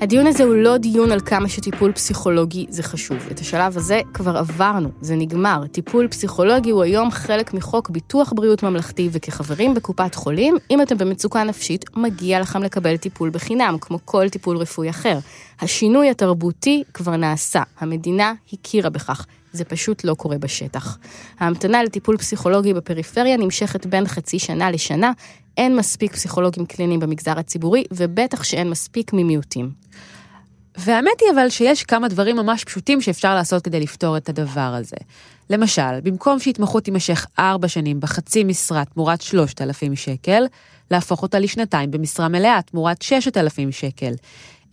הדיון 0.00 0.26
הזה 0.26 0.44
הוא 0.44 0.54
לא 0.54 0.76
דיון 0.76 1.12
על 1.12 1.20
כמה 1.20 1.48
שטיפול 1.48 1.92
פסיכולוגי 1.92 2.66
זה 2.68 2.82
חשוב. 2.82 3.18
את 3.30 3.38
השלב 3.38 3.76
הזה 3.76 4.00
כבר 4.14 4.36
עברנו, 4.36 4.88
זה 5.00 5.16
נגמר. 5.16 5.66
טיפול 5.72 6.08
פסיכולוגי 6.08 6.70
הוא 6.70 6.82
היום 6.82 7.10
חלק 7.10 7.54
מחוק 7.54 7.90
ביטוח 7.90 8.32
בריאות 8.36 8.62
ממלכתי, 8.62 9.08
וכחברים 9.12 9.74
בקופת 9.74 10.14
חולים, 10.14 10.56
אם 10.70 10.82
אתם 10.82 10.98
במצוקה 10.98 11.44
נפשית, 11.44 11.96
מגיע 11.96 12.40
לכם 12.40 12.62
לקבל 12.62 12.96
טיפול 12.96 13.30
בחינם, 13.30 13.76
כמו 13.80 13.98
כל 14.04 14.28
טיפול 14.28 14.56
רפואי 14.56 14.90
אחר. 14.90 15.18
השינוי 15.60 16.10
התרבותי 16.10 16.82
כבר 16.94 17.16
נעשה, 17.16 17.62
המדינה 17.78 18.32
הכירה 18.52 18.90
בכך. 18.90 19.26
זה 19.52 19.64
פשוט 19.64 20.04
לא 20.04 20.14
קורה 20.14 20.38
בשטח. 20.38 20.98
ההמתנה 21.38 21.82
לטיפול 21.82 22.16
פסיכולוגי 22.16 22.74
בפריפריה 22.74 23.36
נמשכת 23.36 23.86
בין 23.86 24.06
חצי 24.06 24.38
שנה 24.38 24.70
לשנה, 24.70 25.12
אין 25.56 25.76
מספיק 25.76 26.12
פסיכולוגים 26.12 26.66
קליניים 26.66 27.00
במגזר 27.00 27.38
הציבורי, 27.38 27.84
ובטח 27.90 28.42
שאין 28.42 28.70
מספיק 28.70 29.12
ממיעוטים. 29.12 29.70
והאמת 30.76 31.20
היא 31.20 31.28
אבל 31.34 31.48
שיש 31.48 31.82
כמה 31.82 32.08
דברים 32.08 32.36
ממש 32.36 32.64
פשוטים 32.64 33.00
שאפשר 33.00 33.34
לעשות 33.34 33.62
כדי 33.64 33.80
לפתור 33.80 34.16
את 34.16 34.28
הדבר 34.28 34.60
הזה. 34.60 34.96
למשל, 35.50 36.00
במקום 36.02 36.40
שהתמחות 36.40 36.84
תימשך 36.84 37.26
ארבע 37.38 37.68
שנים 37.68 38.00
בחצי 38.00 38.44
משרה 38.44 38.84
תמורת 38.84 39.22
3,000 39.22 39.96
שקל, 39.96 40.44
להפוך 40.90 41.22
אותה 41.22 41.38
לשנתיים 41.38 41.90
במשרה 41.90 42.28
מלאה 42.28 42.62
תמורת 42.62 43.02
6,000 43.02 43.72
שקל. 43.72 44.12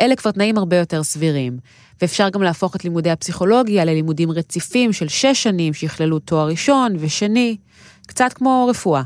אלה 0.02 0.16
כבר 0.16 0.32
תנאים 0.32 0.58
הרבה 0.58 0.78
יותר 0.78 1.04
סבירים. 1.04 1.58
ואפשר 2.02 2.30
גם 2.30 2.44
להפוך 2.44 2.76
את 2.76 2.84
לימודי 2.84 3.10
הפסיכולוגיה 3.10 3.86
ללימודים 3.86 4.32
רציפים 4.32 4.94
של 4.94 5.08
שש 5.08 5.44
שנים 5.44 5.74
שיכללו 5.74 6.20
תואר 6.20 6.48
ראשון 6.48 6.96
ושני, 7.00 7.58
קצת 8.08 8.34
כמו 8.34 8.68
רפואה. 8.70 9.02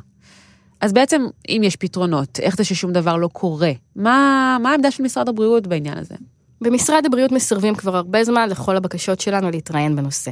אז 0.82 0.94
בעצם, 0.94 1.26
אם 1.50 1.62
יש 1.64 1.76
פתרונות, 1.76 2.40
איך 2.40 2.58
זה 2.58 2.64
ששום 2.64 2.92
דבר 2.92 3.18
לא 3.18 3.28
קורה? 3.28 3.72
מה, 3.96 4.58
מה 4.64 4.72
העמדה 4.72 4.92
של 4.92 5.04
משרד 5.04 5.30
הבריאות 5.30 5.68
בעניין 5.68 5.98
הזה? 5.98 6.16
במשרד 6.62 7.06
הבריאות 7.06 7.32
מסרבים 7.32 7.76
כבר 7.76 7.96
הרבה 7.96 8.24
זמן 8.24 8.50
לכל 8.50 8.78
הבקשות 8.78 9.20
שלנו 9.20 9.52
להתראיין 9.52 9.96
בנושא. 9.96 10.32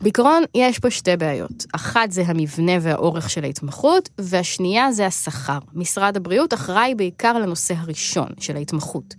בעיקרון, 0.00 0.42
יש 0.54 0.78
פה 0.78 0.90
שתי 0.90 1.16
בעיות. 1.16 1.66
אחת 1.72 2.12
זה 2.12 2.22
המבנה 2.26 2.72
והאורך 2.80 3.30
של 3.30 3.44
ההתמחות, 3.44 4.08
והשנייה 4.18 4.92
זה 4.92 5.06
השכר. 5.06 5.58
משרד 5.74 6.16
הבריאות 6.16 6.54
אחראי 6.54 6.94
בעיקר 6.94 7.38
לנושא 7.38 7.74
הראשון 7.78 8.28
של 8.40 8.56
ההתמחות. 8.56 9.14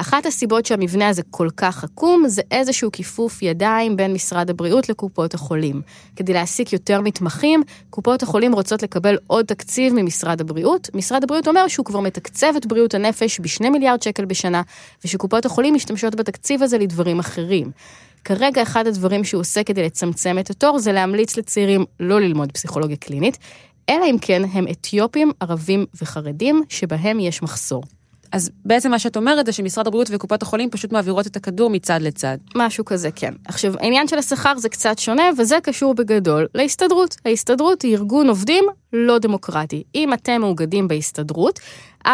אחת 0.00 0.26
הסיבות 0.26 0.66
שהמבנה 0.66 1.08
הזה 1.08 1.22
כל 1.30 1.48
כך 1.56 1.84
עקום 1.84 2.24
זה 2.26 2.42
איזשהו 2.50 2.92
כיפוף 2.92 3.42
ידיים 3.42 3.96
בין 3.96 4.12
משרד 4.12 4.50
הבריאות 4.50 4.88
לקופות 4.88 5.34
החולים. 5.34 5.82
כדי 6.16 6.32
להעסיק 6.32 6.72
יותר 6.72 7.00
מתמחים, 7.00 7.62
קופות 7.90 8.22
החולים 8.22 8.52
רוצות 8.52 8.82
לקבל 8.82 9.16
עוד 9.26 9.46
תקציב 9.46 9.92
ממשרד 9.96 10.40
הבריאות. 10.40 10.88
משרד 10.94 11.24
הבריאות 11.24 11.48
אומר 11.48 11.68
שהוא 11.68 11.86
כבר 11.86 12.00
מתקצב 12.00 12.52
את 12.56 12.66
בריאות 12.66 12.94
הנפש 12.94 13.40
ב-2 13.40 13.70
מיליארד 13.70 14.02
שקל 14.02 14.24
בשנה, 14.24 14.62
ושקופות 15.04 15.46
החולים 15.46 15.74
משתמשות 15.74 16.14
בתקציב 16.14 16.62
הזה 16.62 16.78
לדברים 16.78 17.18
אחרים. 17.18 17.70
כרגע 18.24 18.62
אחד 18.62 18.86
הדברים 18.86 19.24
שהוא 19.24 19.40
עושה 19.40 19.64
כדי 19.64 19.82
לצמצם 19.82 20.38
את 20.38 20.50
התור 20.50 20.78
זה 20.78 20.92
להמליץ 20.92 21.36
לצעירים 21.36 21.84
לא 22.00 22.20
ללמוד 22.20 22.52
פסיכולוגיה 22.52 22.96
קלינית, 22.96 23.38
אלא 23.88 24.04
אם 24.04 24.16
כן 24.20 24.42
הם 24.52 24.64
אתיופים, 24.70 25.32
ערבים 25.40 25.86
וחרדים, 26.02 26.62
שבהם 26.68 27.20
יש 27.20 27.42
מחסור. 27.42 27.82
אז 28.32 28.50
בעצם 28.64 28.90
מה 28.90 28.98
שאת 28.98 29.16
אומרת 29.16 29.46
זה 29.46 29.52
שמשרד 29.52 29.86
הבריאות 29.86 30.08
וקופות 30.10 30.42
החולים 30.42 30.70
פשוט 30.70 30.92
מעבירות 30.92 31.26
את 31.26 31.36
הכדור 31.36 31.70
מצד 31.70 31.98
לצד. 32.02 32.36
משהו 32.54 32.84
כזה, 32.84 33.10
כן. 33.10 33.34
עכשיו, 33.44 33.74
העניין 33.80 34.08
של 34.08 34.18
השכר 34.18 34.58
זה 34.58 34.68
קצת 34.68 34.98
שונה, 34.98 35.22
וזה 35.38 35.58
קשור 35.62 35.94
בגדול 35.94 36.46
להסתדרות. 36.54 37.16
ההסתדרות 37.24 37.82
היא 37.82 37.96
ארגון 37.96 38.28
עובדים 38.28 38.64
לא 38.92 39.18
דמוקרטי. 39.18 39.82
אם 39.94 40.12
אתם 40.12 40.40
מאוגדים 40.40 40.88
בהסתדרות, 40.88 41.60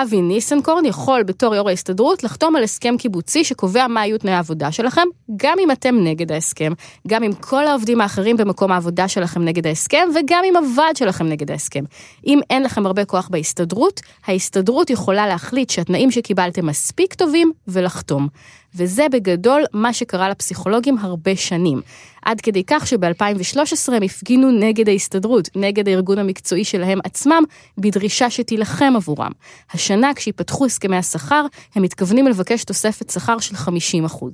אבי 0.02 0.22
ניסנקורן 0.22 0.84
יכול 0.84 1.22
בתור 1.22 1.54
יו"ר 1.54 1.68
ההסתדרות 1.68 2.24
לחתום 2.24 2.56
על 2.56 2.62
הסכם 2.62 2.96
קיבוצי 2.98 3.44
שקובע 3.44 3.86
מה 3.86 4.06
יהיו 4.06 4.18
תנאי 4.18 4.32
העבודה 4.32 4.72
שלכם, 4.72 5.02
גם 5.36 5.58
אם 5.58 5.70
אתם 5.70 5.94
נגד 6.04 6.32
ההסכם, 6.32 6.72
גם 7.08 7.22
אם 7.22 7.32
כל 7.32 7.66
העובדים 7.66 8.00
האחרים 8.00 8.36
במקום 8.36 8.72
העבודה 8.72 9.08
שלכם 9.08 9.44
נגד 9.44 9.66
ההסכם, 9.66 10.08
וגם 10.14 10.42
אם 10.44 10.56
הוועד 10.56 10.96
שלכם 10.96 11.26
נגד 11.26 11.50
ההסכם. 11.50 11.84
אם 12.26 12.40
אין 12.50 12.62
לכם 12.62 12.86
הרבה 12.86 13.04
כוח 13.04 13.28
בהסתדרות, 13.28 14.00
ההסתדרות 14.26 14.90
יכולה 14.90 15.26
להחליט 15.26 15.70
שהתנאים 15.70 16.10
שקיבלתם 16.10 16.66
מספיק 16.66 17.14
טובים 17.14 17.52
ולחתום. 17.68 18.28
וזה 18.76 19.06
בגדול 19.12 19.64
מה 19.72 19.92
שקרה 19.92 20.28
לפסיכולוגים 20.28 20.98
הרבה 20.98 21.36
שנים. 21.36 21.80
עד 22.22 22.40
כדי 22.40 22.64
כך 22.66 22.86
שב-2013 22.86 23.92
הם 23.92 24.02
הפגינו 24.02 24.50
נגד 24.50 24.88
ההסתדרות, 24.88 25.48
נגד 25.56 25.88
הארגון 25.88 26.18
המקצועי 26.18 26.64
שלהם 26.64 26.98
עצמם, 27.04 27.42
בדרישה 27.78 28.30
שתילחם 28.30 28.92
עבורם. 28.96 29.32
השנה, 29.72 30.14
כשיפתחו 30.14 30.66
הסכמי 30.66 30.96
השכר, 30.96 31.46
הם 31.74 31.82
מתכוונים 31.82 32.26
לבקש 32.26 32.64
תוספת 32.64 33.10
שכר 33.10 33.38
של 33.38 33.54
50%. 33.54 34.24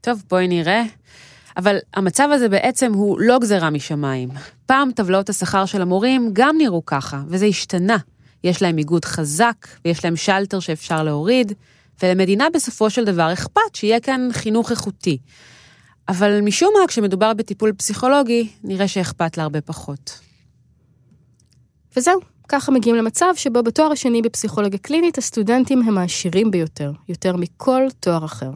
טוב, 0.00 0.22
בואי 0.30 0.48
נראה. 0.48 0.82
אבל 1.56 1.76
המצב 1.94 2.28
הזה 2.32 2.48
בעצם 2.48 2.92
הוא 2.94 3.20
לא 3.20 3.38
גזרה 3.38 3.70
משמיים. 3.70 4.28
פעם 4.66 4.90
טבלאות 4.92 5.28
השכר 5.28 5.66
של 5.66 5.82
המורים 5.82 6.30
גם 6.32 6.56
נראו 6.58 6.86
ככה, 6.86 7.20
וזה 7.28 7.46
השתנה. 7.46 7.96
יש 8.44 8.62
להם 8.62 8.78
איגוד 8.78 9.04
חזק, 9.04 9.66
ויש 9.84 10.04
להם 10.04 10.16
שלטר 10.16 10.60
שאפשר 10.60 11.02
להוריד, 11.02 11.52
ולמדינה 12.02 12.46
בסופו 12.54 12.90
של 12.90 13.04
דבר 13.04 13.32
אכפת 13.32 13.74
שיהיה 13.74 14.00
כאן 14.00 14.28
חינוך 14.32 14.70
איכותי. 14.70 15.18
אבל 16.08 16.40
משום 16.40 16.70
מה, 16.80 16.86
כשמדובר 16.86 17.34
בטיפול 17.34 17.72
פסיכולוגי, 17.72 18.48
נראה 18.64 18.88
שאכפת 18.88 19.36
לה 19.36 19.42
הרבה 19.42 19.60
פחות. 19.60 20.20
וזהו, 21.96 22.20
ככה 22.48 22.72
מגיעים 22.72 22.96
למצב 22.96 23.32
שבו 23.36 23.62
בתואר 23.62 23.92
השני 23.92 24.22
בפסיכולוגיה 24.22 24.78
קלינית 24.78 25.18
הסטודנטים 25.18 25.82
הם 25.82 25.98
העשירים 25.98 26.50
ביותר, 26.50 26.92
יותר 27.08 27.36
מכל 27.36 27.82
תואר 28.00 28.24
אחר. 28.24 28.50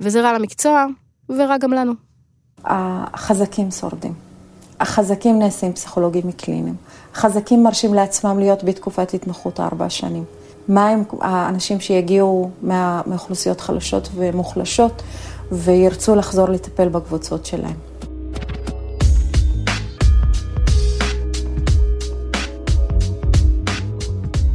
וזה 0.00 0.22
רע 0.22 0.38
למקצוע, 0.38 0.86
ורע 1.28 1.58
גם 1.58 1.72
לנו. 1.72 1.92
החזקים 2.64 3.70
שורדים. 3.70 4.14
החזקים 4.80 5.38
נעשים 5.38 5.72
פסיכולוגים 5.72 6.32
קליניים. 6.32 6.76
החזקים 7.14 7.62
מרשים 7.62 7.94
לעצמם 7.94 8.38
להיות 8.38 8.64
בתקופת 8.64 9.14
התמחות 9.14 9.60
ארבע 9.60 9.90
שנים. 9.90 10.24
מה 10.68 10.88
הם 10.88 11.02
האנשים 11.20 11.80
שיגיעו 11.80 12.50
מאוכלוסיות 13.06 13.60
חלשות 13.60 14.08
ומוחלשות 14.14 15.02
וירצו 15.52 16.14
לחזור 16.14 16.48
לטפל 16.48 16.88
בקבוצות 16.88 17.46
שלהם. 17.46 17.95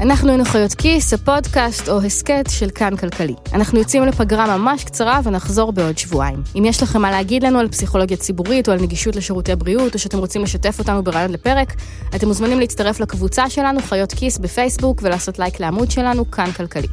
אנחנו 0.01 0.29
היינו 0.29 0.45
חיות 0.45 0.73
כיס, 0.73 1.13
הפודקאסט 1.13 1.89
או 1.89 2.01
הסכת 2.01 2.45
של 2.49 2.69
כאן 2.69 2.97
כלכלי. 2.97 3.35
אנחנו 3.53 3.79
יוצאים 3.79 4.05
לפגרה 4.05 4.57
ממש 4.57 4.83
קצרה 4.83 5.19
ונחזור 5.23 5.71
בעוד 5.71 5.97
שבועיים. 5.97 6.43
אם 6.55 6.65
יש 6.65 6.83
לכם 6.83 7.01
מה 7.01 7.11
להגיד 7.11 7.43
לנו 7.43 7.59
על 7.59 7.67
פסיכולוגיה 7.67 8.17
ציבורית 8.17 8.67
או 8.67 8.73
על 8.73 8.81
נגישות 8.81 9.15
לשירותי 9.15 9.55
בריאות, 9.55 9.93
או 9.93 9.99
שאתם 9.99 10.17
רוצים 10.17 10.43
לשתף 10.43 10.79
אותנו 10.79 11.03
ברעיון 11.03 11.31
לפרק, 11.31 11.73
אתם 12.15 12.27
מוזמנים 12.27 12.59
להצטרף 12.59 12.99
לקבוצה 12.99 13.49
שלנו, 13.49 13.79
חיות 13.81 14.13
כיס 14.13 14.37
בפייסבוק, 14.37 14.99
ולעשות 15.03 15.39
לייק 15.39 15.59
לעמוד 15.59 15.91
שלנו, 15.91 16.31
כאן 16.31 16.51
כלכלי. 16.51 16.87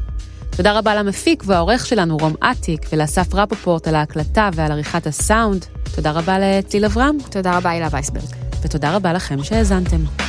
תודה 0.50 0.78
רבה 0.78 0.94
למפיק 0.94 1.42
והעורך 1.46 1.86
שלנו 1.86 2.16
רום 2.16 2.34
אטיק, 2.50 2.80
ולאסף 2.92 3.34
רפופורט 3.34 3.88
על 3.88 3.94
ההקלטה 3.94 4.50
ועל 4.54 4.72
עריכת 4.72 5.06
הסאונד. 5.06 5.64
תודה 5.94 6.10
רבה 6.10 6.36
לציל 6.38 6.84
אברהם. 6.84 7.16
תודה 7.30 7.56
רבה 7.56 7.70
הילה 7.70 7.88
וייסברג. 7.90 8.34
ותודה 8.62 8.96
רבה 8.96 9.12
לכם 9.12 9.44
שהאזנתם. 9.44 10.27